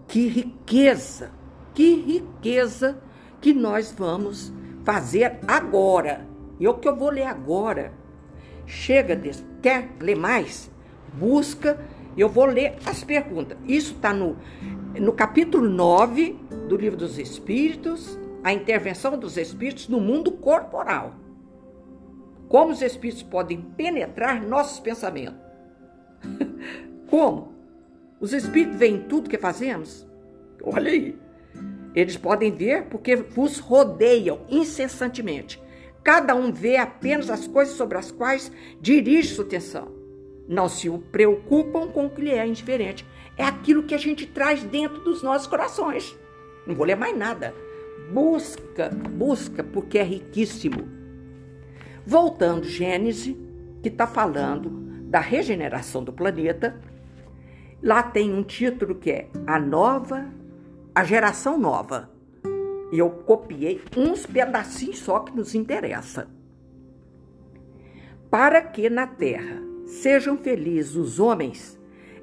Que 0.07 0.29
riqueza, 0.29 1.31
que 1.75 1.95
riqueza 1.95 2.99
que 3.41 3.53
nós 3.53 3.93
vamos 3.97 4.53
fazer 4.85 5.39
agora. 5.47 6.27
E 6.59 6.69
o 6.69 6.75
que 6.75 6.89
eu 6.89 6.97
vou 6.97 7.11
ler 7.11 7.25
agora. 7.25 7.93
Chega 8.67 9.17
desse. 9.17 9.45
Quer 9.61 9.91
ler 10.01 10.17
mais? 10.17 10.71
Busca. 11.15 11.79
Eu 12.17 12.29
vou 12.29 12.45
ler 12.45 12.77
as 12.85 13.03
perguntas. 13.03 13.57
Isso 13.67 13.95
está 13.95 14.13
no, 14.13 14.37
no 15.01 15.13
capítulo 15.13 15.69
9 15.69 16.39
do 16.69 16.77
Livro 16.77 16.99
dos 16.99 17.19
Espíritos, 17.19 18.19
a 18.45 18.53
intervenção 18.53 19.19
dos 19.19 19.37
espíritos 19.37 19.89
no 19.89 19.99
mundo 19.99 20.31
corporal. 20.33 21.15
Como 22.49 22.71
os 22.71 22.83
espíritos 22.83 23.23
podem 23.23 23.63
penetrar 23.63 24.43
nossos 24.43 24.79
pensamentos? 24.79 25.41
Como? 27.13 27.53
Os 28.19 28.33
espíritos 28.33 28.79
veem 28.79 29.01
tudo 29.01 29.29
que 29.29 29.37
fazemos? 29.37 30.09
Olha 30.63 30.91
aí. 30.91 31.15
Eles 31.95 32.17
podem 32.17 32.51
ver 32.51 32.85
porque 32.85 33.17
vos 33.17 33.59
rodeiam 33.59 34.47
incessantemente. 34.49 35.63
Cada 36.03 36.35
um 36.35 36.51
vê 36.51 36.79
apenas 36.79 37.29
as 37.29 37.47
coisas 37.47 37.77
sobre 37.77 37.99
as 37.99 38.11
quais 38.11 38.51
dirige 38.81 39.35
sua 39.35 39.45
atenção. 39.45 39.93
Não 40.49 40.71
se 40.71 40.89
preocupam 41.13 41.87
com 41.89 42.07
o 42.07 42.11
que 42.11 42.23
lhe 42.23 42.31
é 42.31 42.47
indiferente. 42.47 43.07
É 43.37 43.45
aquilo 43.45 43.83
que 43.83 43.95
a 43.95 43.99
gente 43.99 44.27
traz 44.27 44.63
dentro 44.63 45.05
dos 45.05 45.23
nossos 45.23 45.47
corações. 45.47 46.19
Não 46.67 46.75
vou 46.75 46.87
ler 46.87 46.97
mais 46.97 47.15
nada. 47.15 47.55
Busca, 48.11 48.89
busca, 48.89 49.63
porque 49.63 49.99
é 49.99 50.03
riquíssimo. 50.03 50.89
Voltando, 52.07 52.65
Gênese, 52.65 53.37
que 53.83 53.91
está 53.91 54.07
falando 54.07 54.71
da 55.11 55.21
regeneração 55.21 56.03
do 56.03 56.11
planeta, 56.11 56.81
lá 57.83 58.03
tem 58.03 58.33
um 58.33 58.43
título 58.43 58.95
que 58.95 59.11
é 59.11 59.29
A 59.47 59.59
Nova, 59.59 60.27
a 60.95 61.05
Geração 61.05 61.59
Nova. 61.59 62.11
E 62.93 62.99
eu 62.99 63.11
copiei 63.11 63.83
uns 63.97 64.27
pedacinhos 64.27 64.99
só 64.99 65.21
que 65.21 65.35
nos 65.35 65.55
interessa. 65.55 66.29
Para 68.31 68.63
que 68.63 68.89
na 68.89 69.07
Terra 69.07 69.61
sejam 69.87 70.39
felizes 70.39 70.95
os 70.95 71.19
homens, 71.19 71.79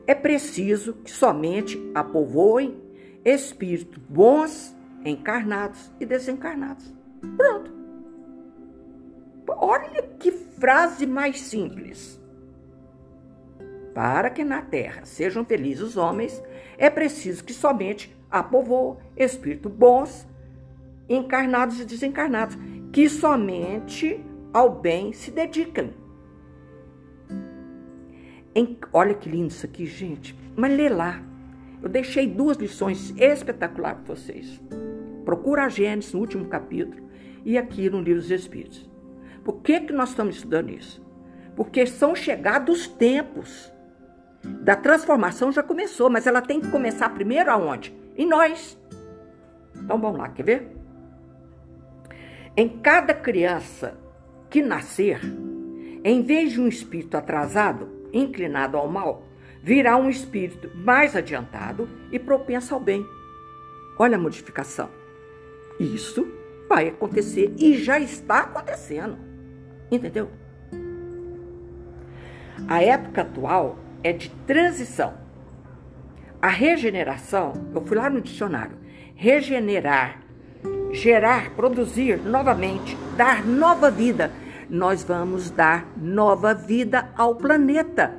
é 0.07 0.15
preciso 0.15 0.93
que 0.93 1.11
somente 1.11 1.79
a 1.93 2.03
povoem 2.03 2.81
espíritos 3.23 4.01
bons, 4.09 4.75
encarnados 5.05 5.91
e 5.99 6.05
desencarnados. 6.05 6.93
Pronto. 7.37 7.71
Olha 9.47 10.03
que 10.19 10.31
frase 10.31 11.05
mais 11.05 11.41
simples. 11.41 12.18
Para 13.93 14.29
que 14.29 14.43
na 14.43 14.61
terra 14.61 15.05
sejam 15.05 15.43
felizes 15.43 15.81
os 15.81 15.97
homens, 15.97 16.41
é 16.77 16.89
preciso 16.89 17.43
que 17.43 17.53
somente 17.53 18.15
a 18.31 18.47
espíritos 19.17 19.71
bons, 19.71 20.27
encarnados 21.07 21.79
e 21.79 21.85
desencarnados, 21.85 22.57
que 22.93 23.09
somente 23.09 24.23
ao 24.53 24.79
bem 24.79 25.13
se 25.13 25.31
dedicam. 25.31 25.89
Em, 28.53 28.77
olha 28.91 29.13
que 29.13 29.29
lindo 29.29 29.47
isso 29.47 29.65
aqui, 29.65 29.85
gente. 29.85 30.35
Mas 30.55 30.75
lê 30.75 30.89
lá. 30.89 31.21
Eu 31.81 31.87
deixei 31.87 32.27
duas 32.27 32.57
lições 32.57 33.13
espetaculares 33.17 34.01
para 34.01 34.15
vocês. 34.15 34.61
Procura 35.23 35.65
a 35.65 35.69
Gênesis 35.69 36.13
no 36.13 36.19
último 36.19 36.45
capítulo 36.45 37.09
e 37.45 37.57
aqui 37.57 37.89
no 37.89 38.01
Livro 38.01 38.21
dos 38.21 38.31
Espíritos. 38.31 38.89
Por 39.43 39.61
que, 39.61 39.79
que 39.79 39.93
nós 39.93 40.09
estamos 40.09 40.35
estudando 40.35 40.71
isso? 40.71 41.01
Porque 41.55 41.85
são 41.85 42.15
chegados 42.15 42.81
os 42.81 42.87
tempos. 42.87 43.71
Da 44.43 44.75
transformação 44.75 45.51
já 45.51 45.61
começou, 45.61 46.09
mas 46.09 46.25
ela 46.25 46.41
tem 46.41 46.61
que 46.61 46.69
começar 46.69 47.09
primeiro 47.09 47.51
aonde? 47.51 47.95
Em 48.15 48.27
nós. 48.27 48.79
Então 49.75 49.99
vamos 49.99 50.19
lá, 50.19 50.29
quer 50.29 50.43
ver? 50.43 50.71
Em 52.55 52.67
cada 52.67 53.13
criança 53.13 53.97
que 54.49 54.61
nascer, 54.61 55.21
em 56.03 56.21
vez 56.21 56.51
de 56.53 56.61
um 56.61 56.67
espírito 56.67 57.15
atrasado, 57.15 57.89
inclinado 58.11 58.77
ao 58.77 58.87
mal, 58.87 59.23
virá 59.61 59.97
um 59.97 60.09
espírito 60.09 60.71
mais 60.75 61.15
adiantado 61.15 61.87
e 62.11 62.19
propenso 62.19 62.73
ao 62.73 62.79
bem. 62.79 63.05
Olha 63.97 64.15
a 64.15 64.19
modificação. 64.19 64.89
Isso 65.79 66.27
vai 66.67 66.89
acontecer 66.89 67.53
e 67.57 67.77
já 67.77 67.99
está 67.99 68.41
acontecendo. 68.41 69.17
Entendeu? 69.91 70.29
A 72.67 72.83
época 72.83 73.21
atual 73.21 73.77
é 74.03 74.13
de 74.13 74.29
transição. 74.45 75.13
A 76.41 76.47
regeneração, 76.47 77.53
eu 77.73 77.81
fui 77.81 77.97
lá 77.97 78.09
no 78.09 78.21
dicionário, 78.21 78.77
regenerar, 79.15 80.21
gerar, 80.91 81.55
produzir 81.55 82.17
novamente, 82.17 82.97
dar 83.17 83.45
nova 83.45 83.91
vida. 83.91 84.31
Nós 84.69 85.03
vamos 85.03 85.49
dar 85.49 85.85
nova 85.97 86.53
vida 86.53 87.09
ao 87.17 87.35
planeta. 87.35 88.15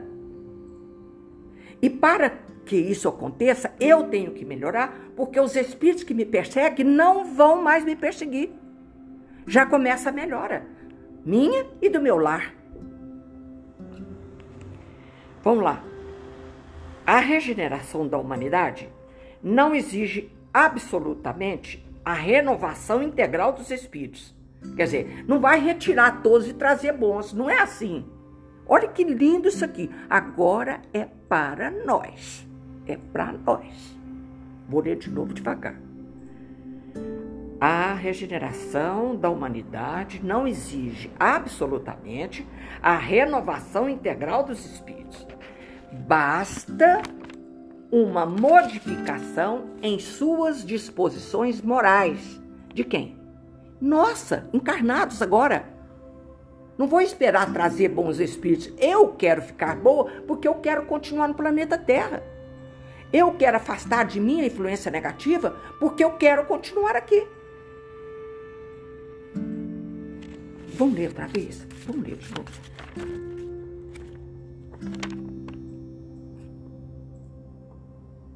E 1.80 1.88
para 1.88 2.30
que 2.66 2.76
isso 2.76 3.08
aconteça, 3.08 3.72
eu 3.80 4.04
tenho 4.04 4.32
que 4.32 4.44
melhorar, 4.44 4.94
porque 5.16 5.40
os 5.40 5.56
espíritos 5.56 6.04
que 6.04 6.14
me 6.14 6.24
perseguem 6.24 6.84
não 6.84 7.34
vão 7.34 7.62
mais 7.62 7.84
me 7.84 7.96
perseguir. 7.96 8.50
Já 9.46 9.64
começa 9.64 10.10
a 10.10 10.12
melhora 10.12 10.66
minha 11.24 11.66
e 11.80 11.88
do 11.88 12.00
meu 12.00 12.16
lar. 12.16 12.54
Vamos 15.42 15.64
lá. 15.64 15.82
A 17.06 17.18
regeneração 17.18 18.06
da 18.06 18.18
humanidade 18.18 18.88
não 19.42 19.74
exige 19.74 20.30
absolutamente 20.52 21.84
a 22.04 22.12
renovação 22.12 23.02
integral 23.02 23.52
dos 23.52 23.70
espíritos. 23.70 24.34
Quer 24.76 24.84
dizer, 24.84 25.24
não 25.26 25.40
vai 25.40 25.58
retirar 25.58 26.22
todos 26.22 26.46
e 26.46 26.52
trazer 26.52 26.92
bons, 26.92 27.32
não 27.32 27.48
é 27.48 27.58
assim. 27.60 28.04
Olha 28.66 28.88
que 28.88 29.02
lindo 29.02 29.48
isso 29.48 29.64
aqui. 29.64 29.90
Agora 30.08 30.80
é 30.92 31.06
para 31.28 31.70
nós. 31.70 32.46
É 32.86 32.96
para 33.12 33.32
nós. 33.32 33.98
Vou 34.68 34.80
ler 34.80 34.96
de 34.96 35.10
novo 35.10 35.32
devagar. 35.32 35.89
A 37.60 37.92
regeneração 37.92 39.14
da 39.14 39.28
humanidade 39.28 40.24
não 40.24 40.48
exige 40.48 41.10
absolutamente 41.20 42.48
a 42.80 42.96
renovação 42.96 43.86
integral 43.86 44.44
dos 44.44 44.64
espíritos. 44.64 45.26
Basta 45.92 47.02
uma 47.92 48.24
modificação 48.24 49.66
em 49.82 49.98
suas 49.98 50.64
disposições 50.64 51.60
morais. 51.60 52.40
De 52.72 52.82
quem? 52.82 53.18
Nossa, 53.78 54.48
encarnados 54.54 55.20
agora. 55.20 55.68
Não 56.78 56.86
vou 56.86 57.02
esperar 57.02 57.52
trazer 57.52 57.88
bons 57.88 58.20
espíritos. 58.20 58.72
Eu 58.78 59.08
quero 59.08 59.42
ficar 59.42 59.76
boa 59.76 60.10
porque 60.26 60.48
eu 60.48 60.54
quero 60.54 60.86
continuar 60.86 61.28
no 61.28 61.34
planeta 61.34 61.76
Terra. 61.76 62.22
Eu 63.12 63.34
quero 63.34 63.58
afastar 63.58 64.06
de 64.06 64.18
mim 64.18 64.40
a 64.40 64.46
influência 64.46 64.90
negativa 64.90 65.54
porque 65.78 66.02
eu 66.02 66.12
quero 66.12 66.46
continuar 66.46 66.96
aqui. 66.96 67.28
Vamos 70.80 70.94
ler 70.94 71.08
outra 71.08 71.26
vez? 71.26 71.66
Vamos 71.86 72.08
ler 72.08 72.16
de 72.16 72.34
novo. 72.34 72.50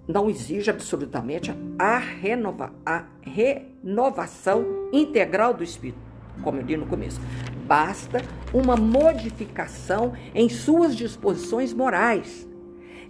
não 0.06 0.28
exige 0.28 0.68
absolutamente 0.68 1.50
a, 1.78 1.96
renova, 1.96 2.74
a 2.84 3.06
renovação 3.22 4.90
integral 4.92 5.54
do 5.54 5.64
espírito, 5.64 5.98
como 6.42 6.58
eu 6.58 6.62
disse 6.62 6.78
no 6.78 6.86
começo. 6.86 7.18
Basta 7.66 8.20
uma 8.52 8.76
modificação 8.76 10.12
em 10.34 10.50
suas 10.50 10.94
disposições 10.94 11.72
morais. 11.72 12.46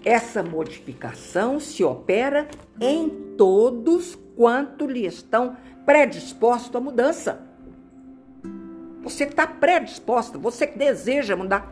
Essa 0.05 0.45
modificação 0.45 1.59
se 1.59 1.83
opera 1.83 2.47
em 2.81 3.09
todos 3.37 4.17
quanto 4.37 4.87
lhe 4.87 5.05
estão 5.05 5.57
predispostos 5.85 6.77
à 6.77 6.81
mudança. 6.81 7.44
Você 9.05 9.25
está 9.25 9.47
predisposto, 9.47 10.39
você 10.39 10.67
que 10.67 10.79
deseja 10.79 11.37
mudar. 11.37 11.71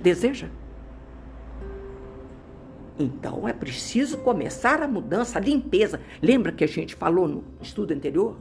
Deseja? 0.00 0.48
Então 2.98 3.46
é 3.46 3.52
preciso 3.52 4.18
começar 4.18 4.82
a 4.82 4.88
mudança, 4.88 5.38
a 5.38 5.42
limpeza. 5.42 6.00
Lembra 6.22 6.52
que 6.52 6.64
a 6.64 6.68
gente 6.68 6.94
falou 6.94 7.28
no 7.28 7.44
estudo 7.60 7.92
anterior? 7.92 8.38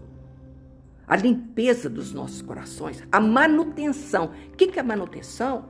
A 1.06 1.17
limpeza 1.17 1.89
dos 1.89 2.13
nossos 2.13 2.41
corações, 2.41 3.03
a 3.12 3.19
manutenção. 3.19 4.32
O 4.53 4.56
que 4.56 4.79
é 4.79 4.84
manutenção? 4.84 5.65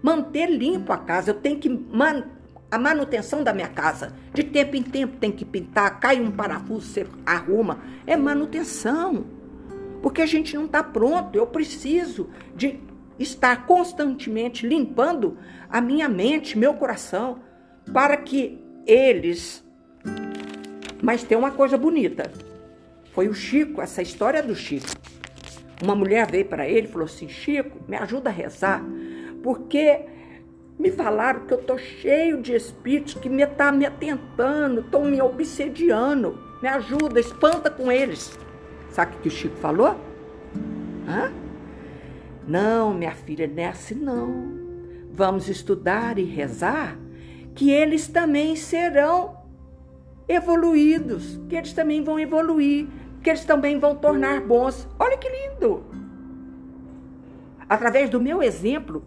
Manter 0.00 0.46
limpo 0.46 0.92
a 0.92 0.98
casa. 0.98 1.30
Eu 1.30 1.34
tenho 1.34 1.58
que 1.58 1.68
man... 1.68 2.24
a 2.70 2.78
manutenção 2.78 3.42
da 3.42 3.52
minha 3.52 3.68
casa. 3.68 4.14
De 4.32 4.44
tempo 4.44 4.76
em 4.76 4.82
tempo 4.82 5.16
tem 5.16 5.32
que 5.32 5.44
pintar, 5.44 5.98
cai 5.98 6.20
um 6.20 6.30
parafuso, 6.30 6.86
você 6.86 7.06
arruma. 7.24 7.80
É 8.06 8.16
manutenção. 8.16 9.35
Porque 10.06 10.22
a 10.22 10.26
gente 10.26 10.54
não 10.54 10.66
está 10.66 10.84
pronto. 10.84 11.36
Eu 11.36 11.48
preciso 11.48 12.30
de 12.54 12.78
estar 13.18 13.66
constantemente 13.66 14.64
limpando 14.64 15.36
a 15.68 15.80
minha 15.80 16.08
mente, 16.08 16.56
meu 16.56 16.74
coração 16.74 17.40
para 17.92 18.16
que 18.16 18.64
eles. 18.86 19.66
Mas 21.02 21.24
tem 21.24 21.36
uma 21.36 21.50
coisa 21.50 21.76
bonita. 21.76 22.30
Foi 23.14 23.26
o 23.26 23.34
Chico, 23.34 23.82
essa 23.82 24.00
história 24.00 24.40
do 24.44 24.54
Chico. 24.54 24.86
Uma 25.82 25.96
mulher 25.96 26.30
veio 26.30 26.44
para 26.44 26.68
ele 26.68 26.86
e 26.86 26.90
falou 26.92 27.06
assim: 27.06 27.28
Chico, 27.28 27.80
me 27.88 27.96
ajuda 27.96 28.30
a 28.30 28.32
rezar, 28.32 28.84
porque 29.42 30.06
me 30.78 30.92
falaram 30.92 31.46
que 31.46 31.52
eu 31.52 31.58
tô 31.64 31.76
cheio 31.78 32.40
de 32.40 32.54
espíritos 32.54 33.14
que 33.14 33.28
me 33.28 33.44
tá 33.44 33.72
me 33.72 33.84
atentando, 33.84 34.82
estão 34.82 35.04
me 35.04 35.20
obsediando. 35.20 36.38
Me 36.62 36.68
ajuda, 36.68 37.18
espanta 37.18 37.68
com 37.68 37.90
eles. 37.90 38.45
Sabe 38.96 39.14
o 39.14 39.18
que 39.18 39.28
o 39.28 39.30
Chico 39.30 39.56
falou? 39.56 39.94
Hã? 41.06 41.30
Não, 42.48 42.94
minha 42.94 43.12
filha, 43.12 43.46
não 43.46 43.62
é 43.62 43.66
assim 43.66 43.94
não. 43.94 44.56
Vamos 45.12 45.50
estudar 45.50 46.18
e 46.18 46.24
rezar 46.24 46.98
que 47.54 47.70
eles 47.70 48.08
também 48.08 48.56
serão 48.56 49.36
evoluídos, 50.26 51.38
que 51.46 51.56
eles 51.56 51.74
também 51.74 52.02
vão 52.02 52.18
evoluir, 52.18 52.86
que 53.22 53.28
eles 53.28 53.44
também 53.44 53.78
vão 53.78 53.94
tornar 53.94 54.40
bons. 54.40 54.88
Olha 54.98 55.18
que 55.18 55.28
lindo! 55.28 55.84
Através 57.68 58.08
do 58.08 58.18
meu 58.18 58.42
exemplo, 58.42 59.04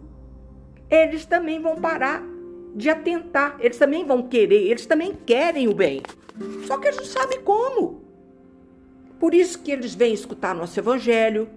eles 0.88 1.26
também 1.26 1.60
vão 1.60 1.74
parar 1.74 2.22
de 2.76 2.88
atentar, 2.88 3.56
eles 3.58 3.76
também 3.76 4.06
vão 4.06 4.22
querer, 4.28 4.70
eles 4.70 4.86
também 4.86 5.18
querem 5.26 5.66
o 5.66 5.74
bem. 5.74 6.00
Só 6.64 6.78
que 6.78 6.86
eles 6.86 6.96
não 6.96 7.04
sabem 7.04 7.40
como. 7.40 8.09
Por 9.20 9.34
isso 9.34 9.60
que 9.60 9.70
eles 9.70 9.94
vêm 9.94 10.14
escutar 10.14 10.54
nosso 10.54 10.80
evangelho 10.80 11.50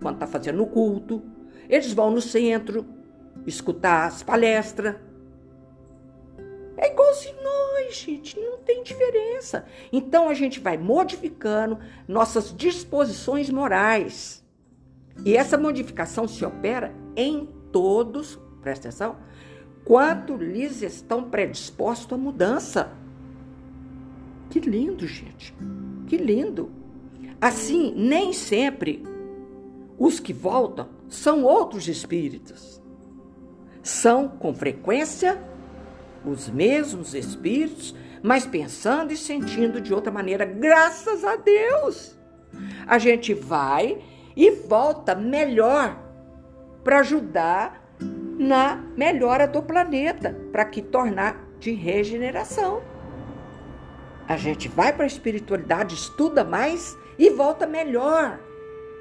quando 0.00 0.14
está 0.14 0.26
fazendo 0.26 0.62
o 0.62 0.66
culto. 0.66 1.20
Eles 1.68 1.92
vão 1.92 2.12
no 2.12 2.20
centro 2.20 2.86
escutar 3.44 4.06
as 4.06 4.22
palestras. 4.22 4.94
É 6.76 6.92
igualzinho 6.92 7.34
nós, 7.42 7.96
gente, 7.96 8.38
não 8.38 8.58
tem 8.58 8.84
diferença. 8.84 9.66
Então 9.92 10.28
a 10.28 10.34
gente 10.34 10.60
vai 10.60 10.78
modificando 10.78 11.80
nossas 12.06 12.56
disposições 12.56 13.50
morais. 13.50 14.44
E 15.24 15.36
essa 15.36 15.58
modificação 15.58 16.28
se 16.28 16.44
opera 16.44 16.94
em 17.16 17.48
todos, 17.72 18.38
presta 18.62 18.86
atenção, 18.88 19.16
quanto 19.84 20.36
lhes 20.36 20.82
estão 20.82 21.28
predispostos 21.28 22.12
à 22.12 22.16
mudança. 22.16 22.92
Que 24.50 24.60
lindo, 24.60 25.04
gente. 25.04 25.52
Que 26.06 26.16
lindo. 26.16 26.77
Assim, 27.40 27.94
nem 27.96 28.32
sempre 28.32 29.04
os 29.98 30.18
que 30.18 30.32
voltam 30.32 30.88
são 31.08 31.44
outros 31.44 31.88
espíritos. 31.88 32.82
São, 33.82 34.28
com 34.28 34.54
frequência, 34.54 35.40
os 36.24 36.48
mesmos 36.48 37.14
espíritos, 37.14 37.94
mas 38.22 38.46
pensando 38.46 39.12
e 39.12 39.16
sentindo 39.16 39.80
de 39.80 39.94
outra 39.94 40.12
maneira. 40.12 40.44
Graças 40.44 41.24
a 41.24 41.36
Deus! 41.36 42.18
A 42.86 42.98
gente 42.98 43.32
vai 43.32 44.02
e 44.36 44.50
volta 44.50 45.14
melhor 45.14 45.98
para 46.82 47.00
ajudar 47.00 47.84
na 48.38 48.76
melhora 48.96 49.46
do 49.46 49.62
planeta, 49.62 50.36
para 50.52 50.64
que 50.64 50.80
tornar 50.80 51.44
de 51.58 51.72
regeneração. 51.72 52.82
A 54.26 54.36
gente 54.36 54.68
vai 54.68 54.92
para 54.92 55.04
a 55.04 55.06
espiritualidade, 55.06 55.94
estuda 55.94 56.44
mais 56.44 56.96
e 57.18 57.30
volta 57.30 57.66
melhor. 57.66 58.38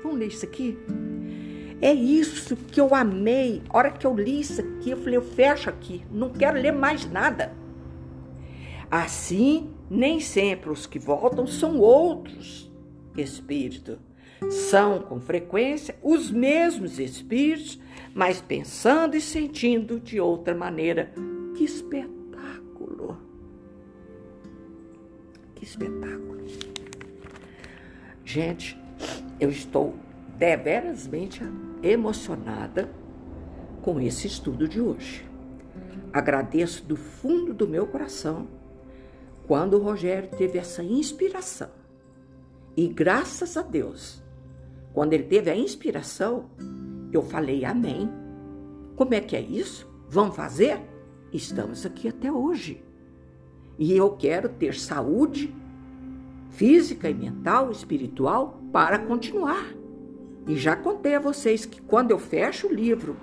Vamos 0.01 0.19
ler 0.19 0.27
isso 0.27 0.45
aqui? 0.45 0.77
É 1.79 1.93
isso 1.93 2.55
que 2.55 2.81
eu 2.81 2.95
amei. 2.95 3.61
A 3.69 3.77
hora 3.77 3.91
que 3.91 4.05
eu 4.05 4.15
li 4.15 4.39
isso 4.39 4.59
aqui, 4.61 4.89
eu 4.89 4.97
falei, 4.97 5.17
eu 5.17 5.21
fecho 5.21 5.69
aqui, 5.69 6.03
não 6.11 6.31
quero 6.31 6.59
ler 6.59 6.71
mais 6.71 7.09
nada. 7.09 7.53
Assim, 8.89 9.69
nem 9.89 10.19
sempre 10.19 10.69
os 10.71 10.87
que 10.87 10.97
voltam 10.97 11.45
são 11.45 11.77
outros 11.79 12.71
espíritos. 13.15 13.97
São, 14.49 14.99
com 14.99 15.19
frequência, 15.19 15.95
os 16.01 16.31
mesmos 16.31 16.99
espíritos, 16.99 17.79
mas 18.13 18.39
pensando 18.39 19.15
e 19.15 19.21
sentindo 19.21 19.99
de 19.99 20.19
outra 20.19 20.55
maneira. 20.55 21.11
Que 21.55 21.63
espetáculo! 21.63 23.17
Que 25.55 25.65
espetáculo! 25.65 26.37
Gente, 28.27 28.77
eu 29.39 29.49
estou 29.49 29.95
deverasmente 30.37 31.41
emocionada 31.81 32.91
com 33.81 34.01
esse 34.01 34.27
estudo 34.27 34.67
de 34.67 34.81
hoje. 34.81 35.25
Agradeço 36.11 36.83
do 36.83 36.97
fundo 36.97 37.53
do 37.53 37.65
meu 37.65 37.87
coração 37.87 38.49
quando 39.47 39.75
o 39.75 39.81
Rogério 39.81 40.29
teve 40.29 40.59
essa 40.59 40.83
inspiração. 40.83 41.69
E 42.75 42.89
graças 42.89 43.55
a 43.55 43.61
Deus, 43.61 44.21
quando 44.91 45.13
ele 45.13 45.23
teve 45.23 45.49
a 45.49 45.55
inspiração, 45.55 46.49
eu 47.13 47.21
falei 47.21 47.63
amém. 47.63 48.11
Como 48.97 49.13
é 49.13 49.21
que 49.21 49.37
é 49.37 49.41
isso? 49.41 49.89
Vamos 50.09 50.35
fazer? 50.35 50.81
Estamos 51.31 51.85
aqui 51.85 52.09
até 52.09 52.29
hoje. 52.29 52.83
E 53.79 53.95
eu 53.95 54.17
quero 54.17 54.49
ter 54.49 54.75
saúde 54.75 55.55
física 56.49 57.09
e 57.09 57.13
mental, 57.13 57.71
espiritual 57.71 58.61
para 58.71 58.99
continuar. 58.99 59.73
E 60.47 60.55
já 60.55 60.75
contei 60.75 61.15
a 61.15 61.19
vocês 61.19 61.65
que 61.65 61.81
quando 61.81 62.11
eu 62.11 62.19
fecho 62.19 62.67
o 62.67 62.73
livro 62.73 63.17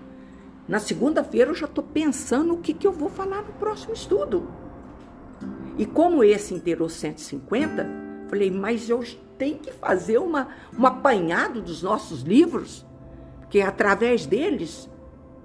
Na 0.69 0.79
segunda-feira 0.79 1.51
eu 1.51 1.55
já 1.55 1.67
estou 1.67 1.85
pensando 1.85 2.55
o 2.55 2.59
que, 2.59 2.73
que 2.73 2.87
eu 2.87 2.93
vou 2.93 3.09
falar 3.09 3.43
no 3.43 3.53
próximo 3.55 3.93
estudo. 3.93 4.49
E 5.77 5.85
como 5.85 6.25
esse 6.25 6.55
inteirou 6.55 6.89
150, 6.89 7.87
falei, 8.29 8.51
mas 8.51 8.89
eu 8.89 9.05
tenho 9.37 9.59
que 9.59 9.71
fazer 9.73 10.19
uma, 10.19 10.49
um 10.79 10.87
apanhado 10.87 11.61
dos 11.61 11.83
nossos 11.83 12.23
livros, 12.23 12.87
porque 13.41 13.61
através 13.61 14.25
deles 14.25 14.89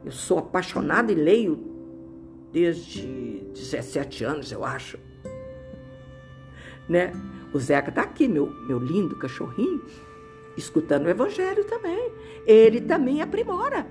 eu 0.05 0.11
sou 0.11 0.39
apaixonada 0.39 1.11
e 1.11 1.15
leio 1.15 1.69
desde 2.51 3.43
17 3.53 4.23
anos, 4.23 4.51
eu 4.51 4.63
acho. 4.63 4.97
Né? 6.87 7.11
O 7.53 7.59
Zeca 7.59 7.91
tá 7.91 8.03
aqui, 8.03 8.27
meu, 8.27 8.47
meu 8.67 8.79
lindo 8.79 9.15
cachorrinho, 9.15 9.81
escutando 10.55 11.05
o 11.05 11.09
evangelho 11.09 11.63
também. 11.65 12.11
Ele 12.45 12.81
também 12.81 13.21
aprimora. 13.21 13.87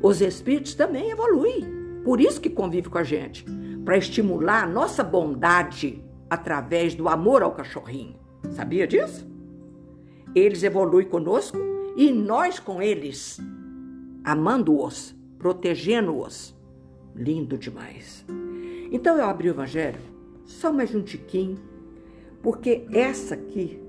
Os 0.00 0.20
espíritos 0.20 0.74
também 0.74 1.10
evoluem. 1.10 1.64
Por 2.04 2.20
isso 2.20 2.40
que 2.40 2.50
convive 2.50 2.88
com 2.88 2.98
a 2.98 3.02
gente, 3.02 3.44
para 3.84 3.96
estimular 3.96 4.64
a 4.64 4.68
nossa 4.68 5.02
bondade 5.02 6.04
através 6.30 6.94
do 6.94 7.08
amor 7.08 7.42
ao 7.42 7.52
cachorrinho. 7.52 8.16
Sabia 8.50 8.86
disso? 8.86 9.26
Eles 10.34 10.62
evoluem 10.62 11.08
conosco 11.08 11.58
e 11.96 12.12
nós 12.12 12.60
com 12.60 12.82
eles, 12.82 13.40
amando-os, 14.22 15.16
protegendo-os. 15.38 16.54
Lindo 17.14 17.56
demais. 17.56 18.24
Então 18.92 19.16
eu 19.16 19.24
abri 19.24 19.48
o 19.48 19.52
evangelho 19.52 19.98
só 20.44 20.70
mais 20.72 20.94
um 20.94 21.02
tiquinho, 21.02 21.58
porque 22.46 22.86
essa 22.92 23.34
aqui 23.34 23.82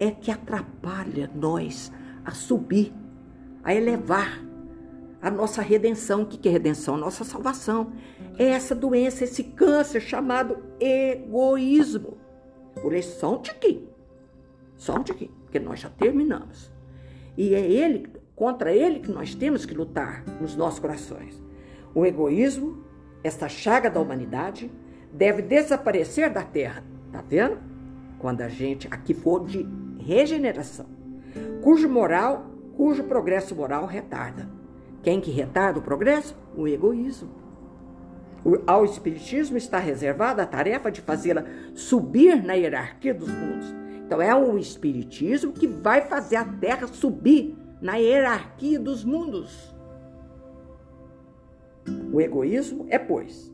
é 0.00 0.10
que 0.10 0.32
atrapalha 0.32 1.30
nós 1.32 1.92
a 2.24 2.32
subir, 2.32 2.92
a 3.62 3.72
elevar 3.72 4.44
a 5.22 5.30
nossa 5.30 5.62
redenção. 5.62 6.22
O 6.22 6.26
que 6.26 6.48
é 6.48 6.50
redenção? 6.50 6.96
Nossa 6.96 7.22
salvação. 7.22 7.92
É 8.36 8.46
essa 8.46 8.74
doença, 8.74 9.22
esse 9.22 9.44
câncer 9.44 10.00
chamado 10.00 10.58
egoísmo. 10.80 12.18
Por 12.82 12.92
isso, 12.92 13.20
só 13.20 13.36
um 13.36 13.42
tiquinho. 13.42 13.88
Só 14.74 14.96
um 14.96 15.04
tiquinho, 15.04 15.30
porque 15.44 15.60
nós 15.60 15.78
já 15.78 15.88
terminamos. 15.88 16.72
E 17.36 17.54
é 17.54 17.60
ele, 17.60 18.08
contra 18.34 18.74
ele 18.74 18.98
que 18.98 19.12
nós 19.12 19.36
temos 19.36 19.64
que 19.64 19.72
lutar 19.72 20.24
nos 20.40 20.56
nossos 20.56 20.80
corações. 20.80 21.40
O 21.94 22.04
egoísmo, 22.04 22.82
essa 23.22 23.48
chaga 23.48 23.88
da 23.88 24.00
humanidade, 24.00 24.68
deve 25.12 25.42
desaparecer 25.42 26.28
da 26.28 26.42
terra. 26.42 26.97
Tá 27.12 27.22
vendo? 27.26 27.58
Quando 28.18 28.40
a 28.40 28.48
gente 28.48 28.88
aqui 28.90 29.14
for 29.14 29.44
de 29.44 29.66
regeneração, 29.98 30.86
cujo 31.62 31.88
moral, 31.88 32.46
cujo 32.76 33.04
progresso 33.04 33.54
moral 33.54 33.86
retarda. 33.86 34.48
Quem 35.02 35.20
que 35.20 35.30
retarda 35.30 35.78
o 35.78 35.82
progresso? 35.82 36.36
O 36.56 36.66
egoísmo. 36.66 37.30
O, 38.44 38.58
ao 38.66 38.84
Espiritismo 38.84 39.56
está 39.56 39.78
reservada 39.78 40.42
a 40.42 40.46
tarefa 40.46 40.90
de 40.90 41.00
fazê-la 41.00 41.44
subir 41.74 42.42
na 42.44 42.54
hierarquia 42.54 43.14
dos 43.14 43.28
mundos. 43.28 43.74
Então 44.04 44.22
é 44.22 44.34
o 44.34 44.58
Espiritismo 44.58 45.52
que 45.52 45.66
vai 45.66 46.02
fazer 46.02 46.36
a 46.36 46.44
Terra 46.44 46.86
subir 46.86 47.56
na 47.80 47.96
hierarquia 47.96 48.78
dos 48.78 49.04
mundos. 49.04 49.74
O 52.12 52.20
egoísmo 52.20 52.86
é, 52.88 52.98
pois, 52.98 53.52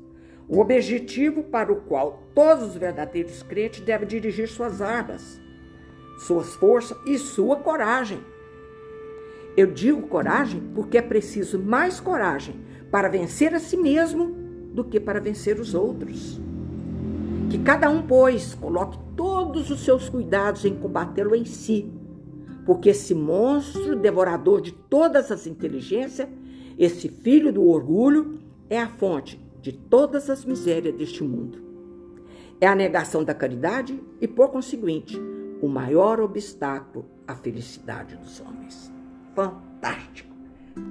o 0.49 0.61
objetivo 0.61 1.42
para 1.45 1.72
o 1.72 1.76
qual 1.82 2.22
todos 2.34 2.68
os 2.68 2.76
verdadeiros 2.76 3.42
crentes 3.42 3.80
devem 3.80 4.07
dirigir 4.07 4.49
suas 4.49 4.82
armas, 4.82 5.40
suas 6.18 6.55
forças 6.55 6.97
e 7.07 7.18
sua 7.18 7.57
coragem 7.57 8.20
eu 9.57 9.68
digo 9.68 10.09
coragem 10.09 10.61
porque 10.74 10.99
é 10.99 11.03
preciso 11.03 11.61
mais 11.61 12.01
coragem 12.01 12.57
para 12.90 13.09
vencer 13.09 13.55
a 13.55 13.61
si 13.61 13.76
mesmo 13.76 14.34
do 14.74 14.82
que 14.84 14.99
para 14.99 15.20
vencer 15.20 15.61
os 15.61 15.74
outros. 15.74 16.40
Que 17.49 17.59
cada 17.59 17.88
um, 17.88 18.03
pois, 18.03 18.55
coloque 18.55 18.99
todos 19.16 19.70
os 19.70 19.84
seus 19.84 20.09
cuidados 20.09 20.64
em 20.64 20.74
combatê-lo 20.74 21.36
em 21.36 21.45
si, 21.45 21.88
porque 22.66 22.88
esse 22.88 23.14
monstro 23.14 23.95
devorador 23.95 24.61
de 24.61 24.72
todas 24.72 25.30
as 25.30 25.47
inteligências, 25.47 26.28
esse 26.76 27.09
filho 27.09 27.53
do 27.53 27.68
orgulho, 27.68 28.40
é 28.68 28.80
a 28.80 28.88
fonte 28.88 29.40
de 29.64 29.72
todas 29.72 30.28
as 30.28 30.44
misérias 30.44 30.94
deste 30.94 31.24
mundo. 31.24 31.58
É 32.60 32.66
a 32.66 32.74
negação 32.74 33.24
da 33.24 33.32
caridade 33.32 33.98
e, 34.20 34.28
por 34.28 34.50
conseguinte, 34.50 35.18
o 35.62 35.66
maior 35.66 36.20
obstáculo 36.20 37.06
à 37.26 37.34
felicidade 37.34 38.14
dos 38.16 38.40
homens 38.40 38.92
fantástico. 39.34 40.28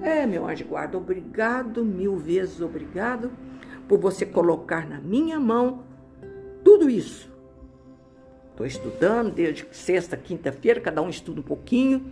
É, 0.01 0.25
meu 0.25 0.47
anjo 0.47 0.65
guarda, 0.65 0.97
obrigado, 0.97 1.85
mil 1.85 2.17
vezes 2.17 2.61
obrigado 2.61 3.31
por 3.87 3.99
você 3.99 4.25
colocar 4.25 4.89
na 4.89 4.99
minha 4.99 5.39
mão 5.39 5.83
tudo 6.63 6.89
isso. 6.89 7.31
Estou 8.49 8.65
estudando 8.65 9.31
desde 9.31 9.67
sexta, 9.71 10.17
quinta-feira, 10.17 10.81
cada 10.81 11.01
um 11.01 11.09
estuda 11.09 11.41
um 11.41 11.43
pouquinho, 11.43 12.11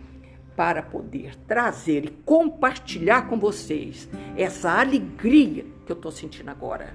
para 0.55 0.83
poder 0.83 1.35
trazer 1.47 2.05
e 2.05 2.09
compartilhar 2.09 3.27
com 3.27 3.39
vocês 3.39 4.07
essa 4.37 4.79
alegria 4.79 5.65
que 5.91 6.07
eu 6.07 6.09
estou 6.09 6.11
sentindo 6.11 6.49
agora. 6.49 6.93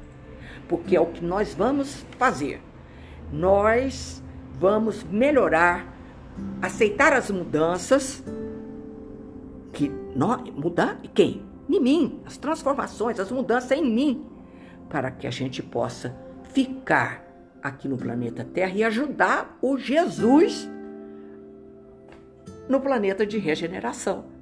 Porque 0.68 0.96
é 0.96 1.00
o 1.00 1.06
que 1.06 1.24
nós 1.24 1.54
vamos 1.54 2.06
fazer. 2.18 2.60
Nós 3.32 4.22
vamos 4.58 5.04
melhorar, 5.04 5.94
aceitar 6.62 7.12
as 7.12 7.30
mudanças 7.30 8.24
que 9.72 9.90
nós, 10.14 10.42
mudar 10.50 10.98
quem? 11.14 11.44
Em 11.68 11.80
mim, 11.80 12.20
as 12.24 12.36
transformações, 12.36 13.20
as 13.20 13.30
mudanças 13.30 13.72
em 13.72 13.84
mim, 13.84 14.26
para 14.88 15.10
que 15.10 15.26
a 15.26 15.30
gente 15.30 15.62
possa 15.62 16.16
ficar 16.54 17.24
aqui 17.62 17.88
no 17.88 17.98
planeta 17.98 18.44
Terra 18.44 18.72
e 18.74 18.84
ajudar 18.84 19.58
o 19.60 19.76
Jesus 19.76 20.70
no 22.68 22.80
planeta 22.80 23.26
de 23.26 23.38
regeneração. 23.38 24.35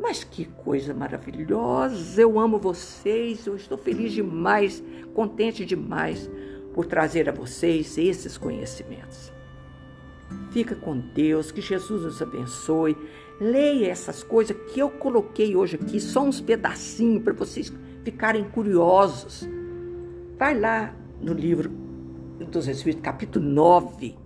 Mas 0.00 0.24
que 0.24 0.46
coisa 0.46 0.94
maravilhosa! 0.94 2.22
Eu 2.22 2.40
amo 2.40 2.58
vocês, 2.58 3.46
eu 3.46 3.54
estou 3.54 3.76
feliz 3.76 4.12
demais, 4.12 4.82
contente 5.14 5.64
demais 5.64 6.28
por 6.72 6.86
trazer 6.86 7.28
a 7.28 7.32
vocês 7.32 7.98
esses 7.98 8.38
conhecimentos. 8.38 9.30
Fica 10.50 10.74
com 10.74 10.98
Deus, 10.98 11.52
que 11.52 11.60
Jesus 11.60 12.02
nos 12.02 12.22
abençoe. 12.22 12.96
Leia 13.38 13.88
essas 13.88 14.22
coisas 14.22 14.56
que 14.72 14.80
eu 14.80 14.90
coloquei 14.90 15.54
hoje 15.54 15.76
aqui, 15.76 16.00
só 16.00 16.22
uns 16.22 16.40
pedacinhos 16.40 17.22
para 17.22 17.34
vocês 17.34 17.72
ficarem 18.02 18.44
curiosos. 18.44 19.46
Vai 20.38 20.58
lá 20.58 20.94
no 21.20 21.34
livro 21.34 21.70
dos 22.50 22.66
Espíritos, 22.68 23.04
capítulo 23.04 23.44
9, 23.44 24.16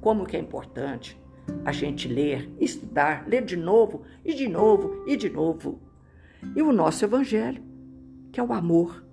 como 0.00 0.26
que 0.26 0.36
é 0.36 0.40
importante 0.40 1.23
a 1.64 1.72
gente 1.72 2.08
ler, 2.08 2.50
estudar, 2.60 3.26
ler 3.26 3.44
de 3.44 3.56
novo 3.56 4.02
e 4.24 4.34
de 4.34 4.48
novo 4.48 5.04
e 5.06 5.16
de 5.16 5.30
novo. 5.30 5.80
E 6.54 6.62
o 6.62 6.72
nosso 6.72 7.04
evangelho, 7.04 7.62
que 8.30 8.38
é 8.38 8.42
o 8.42 8.52
amor, 8.52 9.04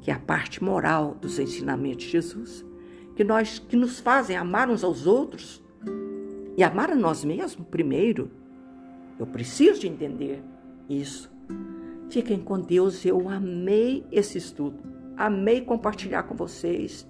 que 0.00 0.10
é 0.10 0.14
a 0.14 0.18
parte 0.18 0.62
moral 0.62 1.14
dos 1.14 1.38
ensinamentos 1.38 2.04
de 2.04 2.10
Jesus, 2.10 2.64
que 3.14 3.24
nós 3.24 3.58
que 3.58 3.76
nos 3.76 4.00
fazem 4.00 4.36
amar 4.36 4.68
uns 4.68 4.82
aos 4.82 5.06
outros 5.06 5.62
e 6.56 6.62
amar 6.62 6.90
a 6.90 6.96
nós 6.96 7.24
mesmos 7.24 7.66
primeiro 7.68 8.30
eu 9.18 9.26
preciso 9.26 9.80
de 9.80 9.88
entender 9.88 10.42
isso. 10.88 11.30
Fiquem 12.10 12.40
com 12.40 12.60
Deus. 12.60 13.04
Eu 13.04 13.28
amei 13.28 14.04
esse 14.10 14.38
estudo. 14.38 14.82
Amei 15.16 15.60
compartilhar 15.60 16.24
com 16.24 16.34
vocês 16.34 17.06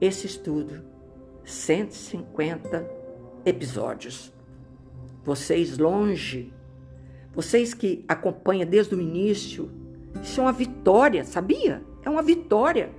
esse 0.00 0.26
estudo. 0.26 0.84
150 1.44 2.99
episódios. 3.44 4.32
Vocês 5.24 5.78
longe, 5.78 6.52
vocês 7.34 7.74
que 7.74 8.04
acompanham 8.08 8.68
desde 8.68 8.94
o 8.94 9.00
início, 9.00 9.70
isso 10.22 10.40
é 10.40 10.44
uma 10.44 10.52
vitória, 10.52 11.24
sabia? 11.24 11.82
É 12.04 12.10
uma 12.10 12.22
vitória. 12.22 12.90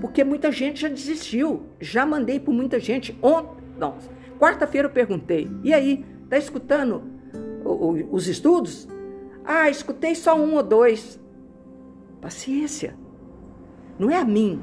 Porque 0.00 0.22
muita 0.22 0.52
gente 0.52 0.80
já 0.80 0.88
desistiu. 0.88 1.66
Já 1.80 2.04
mandei 2.04 2.38
para 2.38 2.52
muita 2.52 2.78
gente. 2.78 3.16
Ontem, 3.22 3.62
não, 3.78 3.96
quarta-feira 4.38 4.88
eu 4.88 4.92
perguntei. 4.92 5.50
E 5.64 5.72
aí, 5.72 6.04
tá 6.28 6.36
escutando 6.36 7.02
os 8.10 8.28
estudos? 8.28 8.88
Ah, 9.44 9.68
escutei 9.70 10.14
só 10.14 10.38
um 10.38 10.54
ou 10.54 10.62
dois. 10.62 11.18
Paciência. 12.20 12.94
Não 13.98 14.10
é 14.10 14.16
a 14.16 14.24
mim. 14.24 14.62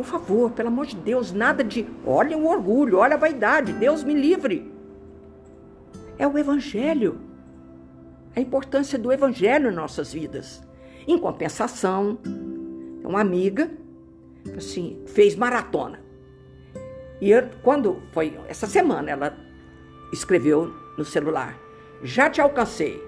Por 0.00 0.06
favor, 0.06 0.50
pelo 0.52 0.68
amor 0.68 0.86
de 0.86 0.96
Deus, 0.96 1.30
nada 1.30 1.62
de 1.62 1.86
olha 2.06 2.34
o 2.34 2.46
orgulho, 2.46 2.96
olha 2.96 3.16
a 3.16 3.18
vaidade, 3.18 3.70
Deus 3.74 4.02
me 4.02 4.14
livre. 4.14 4.72
É 6.16 6.26
o 6.26 6.38
Evangelho. 6.38 7.20
A 8.34 8.40
importância 8.40 8.98
do 8.98 9.12
Evangelho 9.12 9.70
em 9.70 9.74
nossas 9.74 10.10
vidas. 10.10 10.62
Em 11.06 11.18
compensação, 11.18 12.18
uma 13.04 13.20
amiga 13.20 13.70
assim, 14.56 15.02
fez 15.04 15.36
maratona. 15.36 16.00
E 17.20 17.30
eu, 17.30 17.50
quando 17.62 18.02
foi 18.10 18.40
essa 18.48 18.66
semana, 18.66 19.10
ela 19.10 19.36
escreveu 20.14 20.72
no 20.96 21.04
celular: 21.04 21.58
já 22.02 22.30
te 22.30 22.40
alcancei. 22.40 22.98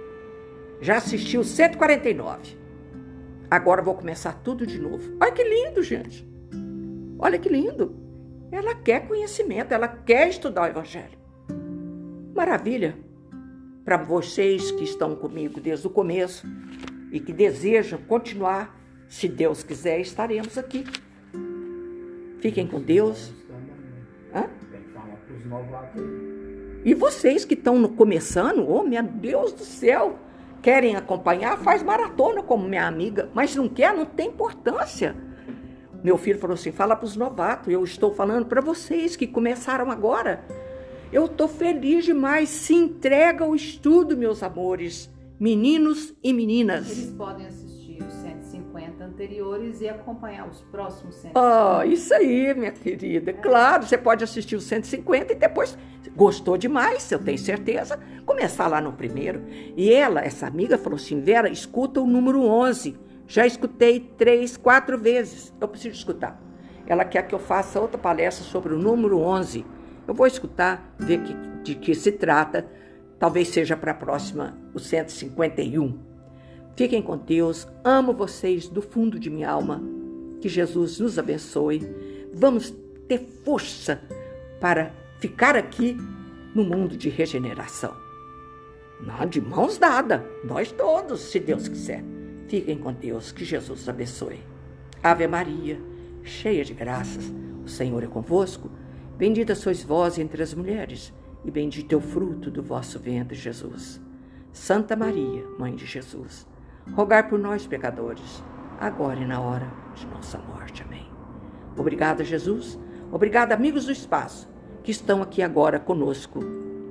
Já 0.83 0.99
assisti 0.99 1.39
o 1.39 1.45
149. 1.45 2.55
Agora 3.51 3.81
vou 3.81 3.95
começar 3.95 4.35
tudo 4.45 4.67
de 4.67 4.79
novo. 4.79 5.17
Olha 5.19 5.33
que 5.33 5.43
lindo, 5.43 5.83
gente. 5.83 6.31
Olha 7.23 7.39
que 7.39 7.49
lindo. 7.49 7.95
Ela 8.51 8.75
quer 8.75 9.07
conhecimento, 9.07 9.73
ela 9.73 9.87
quer 9.87 10.29
estudar 10.29 10.63
o 10.63 10.67
Evangelho. 10.67 11.17
Maravilha. 12.35 12.99
Para 13.85 13.97
vocês 13.97 14.73
que 14.73 14.83
estão 14.83 15.15
comigo 15.15 15.61
desde 15.61 15.87
o 15.87 15.91
começo 15.91 16.45
e 17.13 17.21
que 17.21 17.33
desejam 17.33 18.01
continuar, 18.09 18.77
se 19.09 19.29
Deus 19.29 19.63
quiser, 19.63 20.01
estaremos 20.01 20.59
aqui. 20.59 20.85
Fiquem 22.41 22.67
com 22.67 22.81
Deus. 22.81 23.33
Hã? 24.35 24.51
E 26.85 26.93
vocês 26.93 27.45
que 27.45 27.55
estão 27.55 27.87
começando, 27.87 28.69
oh 28.69 28.83
meu 28.83 29.05
Deus 29.05 29.53
do 29.53 29.65
céu, 29.65 30.19
querem 30.61 30.97
acompanhar, 30.97 31.57
faz 31.59 31.85
maratona 31.85 32.43
como 32.43 32.69
minha 32.69 32.87
amiga, 32.89 33.31
mas 33.33 33.55
não 33.55 33.69
quer, 33.69 33.95
não 33.95 34.05
tem 34.05 34.27
importância. 34.27 35.15
Meu 36.03 36.19
filho 36.19 36.39
falou 36.39 36.55
assim: 36.55 36.73
fala 36.73 36.97
para 36.97 37.07
os 37.07 37.17
novatos, 37.17 37.73
eu 37.73 37.85
estou 37.85 38.13
falando 38.13 38.47
para 38.47 38.61
vocês 38.61 39.15
que 39.17 39.27
começaram 39.27 39.91
agora. 39.91 40.45
Eu 41.13 41.27
estou 41.27 41.47
feliz 41.47 42.05
demais. 42.05 42.49
Se 42.49 42.75
entrega 42.75 43.45
ao 43.45 43.55
estudo, 43.55 44.17
meus 44.17 44.43
amores, 44.43 45.11
meninos 45.39 46.15
e 46.23 46.33
meninas. 46.33 46.91
Eles 46.91 47.13
podem 47.13 47.47
assistir 47.47 48.03
os 48.03 48.15
150 48.15 49.05
anteriores 49.05 49.81
e 49.83 49.89
acompanhar 49.89 50.49
os 50.49 50.63
próximos 50.63 51.15
150. 51.17 51.39
Ah, 51.39 51.87
isso 51.87 52.15
aí, 52.15 52.55
minha 52.55 52.73
querida. 52.73 53.33
Claro, 53.33 53.87
você 53.87 53.99
pode 53.99 54.25
assistir 54.25 54.57
os 54.57 54.65
150 54.65 55.35
e 55.35 55.37
depois, 55.37 55.77
gostou 56.17 56.57
demais, 56.57 57.13
eu 57.13 57.19
tenho 57.19 57.39
certeza, 57.39 58.01
começar 58.25 58.67
lá 58.67 58.81
no 58.81 58.95
primeiro. 58.95 59.43
E 59.77 59.93
ela, 59.93 60.23
essa 60.23 60.47
amiga, 60.47 60.79
falou 60.79 60.97
assim: 60.97 61.21
Vera, 61.21 61.49
escuta 61.49 62.01
o 62.01 62.07
número 62.07 62.43
11 62.43 63.12
já 63.33 63.47
escutei 63.47 63.99
três, 63.99 64.59
quatro 64.59 64.99
vezes. 64.99 65.55
Eu 65.59 65.67
preciso 65.67 65.97
escutar. 65.97 66.39
Ela 66.87 67.03
quer 67.03 67.27
que 67.27 67.35
eu 67.35 67.39
faça 67.39 67.81
outra 67.81 67.97
palestra 67.97 68.45
sobre 68.45 68.75
o 68.75 68.79
número 68.79 69.19
11. 69.21 69.65
Eu 70.07 70.13
vou 70.13 70.27
escutar, 70.27 70.95
ver 70.99 71.23
que, 71.23 71.35
de 71.63 71.75
que 71.77 71.95
se 71.95 72.13
trata. 72.13 72.67
Talvez 73.19 73.49
seja 73.49 73.75
para 73.75 73.93
a 73.93 73.95
próxima, 73.95 74.55
o 74.75 74.79
151. 74.79 75.99
Fiquem 76.77 77.01
com 77.01 77.17
Deus. 77.17 77.67
Amo 77.83 78.13
vocês 78.13 78.69
do 78.69 78.83
fundo 78.83 79.19
de 79.19 79.31
minha 79.31 79.49
alma. 79.49 79.83
Que 80.39 80.49
Jesus 80.51 81.01
nos 81.01 81.19
abençoe. 81.19 81.81
Vamos 82.35 82.75
ter 83.09 83.27
força 83.47 84.03
para 84.61 84.93
ficar 85.21 85.57
aqui 85.57 85.97
no 86.55 86.65
mundo 86.65 86.99
de 86.99 87.09
regeneração. 87.09 87.97
Não, 89.01 89.25
de 89.27 89.41
mãos 89.41 89.79
dadas, 89.79 90.21
nós 90.45 90.71
todos, 90.71 91.23
se 91.23 91.41
Deus 91.41 91.67
quiser. 91.67 92.12
Fiquem 92.53 92.77
com 92.77 92.93
Deus, 92.93 93.33
que 93.33 93.47
Jesus 93.47 93.89
abençoe. 93.89 94.39
Ave 95.03 95.27
Maria, 95.27 95.81
cheia 96.23 96.63
de 96.63 96.75
graças, 96.75 97.33
o 97.65 97.67
Senhor 97.67 98.05
é 98.05 98.07
convosco. 98.07 98.71
Bendita 99.17 99.55
sois 99.55 99.83
vós 99.83 100.19
entre 100.19 100.43
as 100.43 100.53
mulheres, 100.53 101.15
e 101.47 101.51
bendito 101.51 101.95
é 101.95 101.97
o 101.97 102.01
fruto 102.03 102.51
do 102.51 102.63
vosso 102.63 102.99
ventre, 102.99 103.35
Jesus. 103.35 103.99
Santa 104.53 104.95
Maria, 104.95 105.43
Mãe 105.59 105.75
de 105.75 105.87
Jesus, 105.87 106.47
rogai 106.93 107.27
por 107.27 107.39
nós, 107.39 107.67
pecadores, 107.67 108.45
agora 108.79 109.19
e 109.19 109.25
na 109.25 109.41
hora 109.41 109.73
de 109.95 110.07
nossa 110.09 110.37
morte. 110.37 110.83
Amém. 110.83 111.09
Obrigada, 111.75 112.23
Jesus. 112.23 112.79
Obrigada, 113.11 113.55
amigos 113.55 113.87
do 113.87 113.93
espaço, 113.93 114.47
que 114.83 114.91
estão 114.91 115.23
aqui 115.23 115.41
agora 115.41 115.81
conosco 115.81 116.41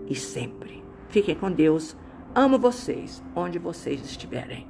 e 0.08 0.16
sempre. 0.16 0.84
Fiquem 1.10 1.36
com 1.36 1.52
Deus. 1.52 1.96
Amo 2.34 2.58
vocês, 2.58 3.22
onde 3.36 3.60
vocês 3.60 4.04
estiverem. 4.04 4.68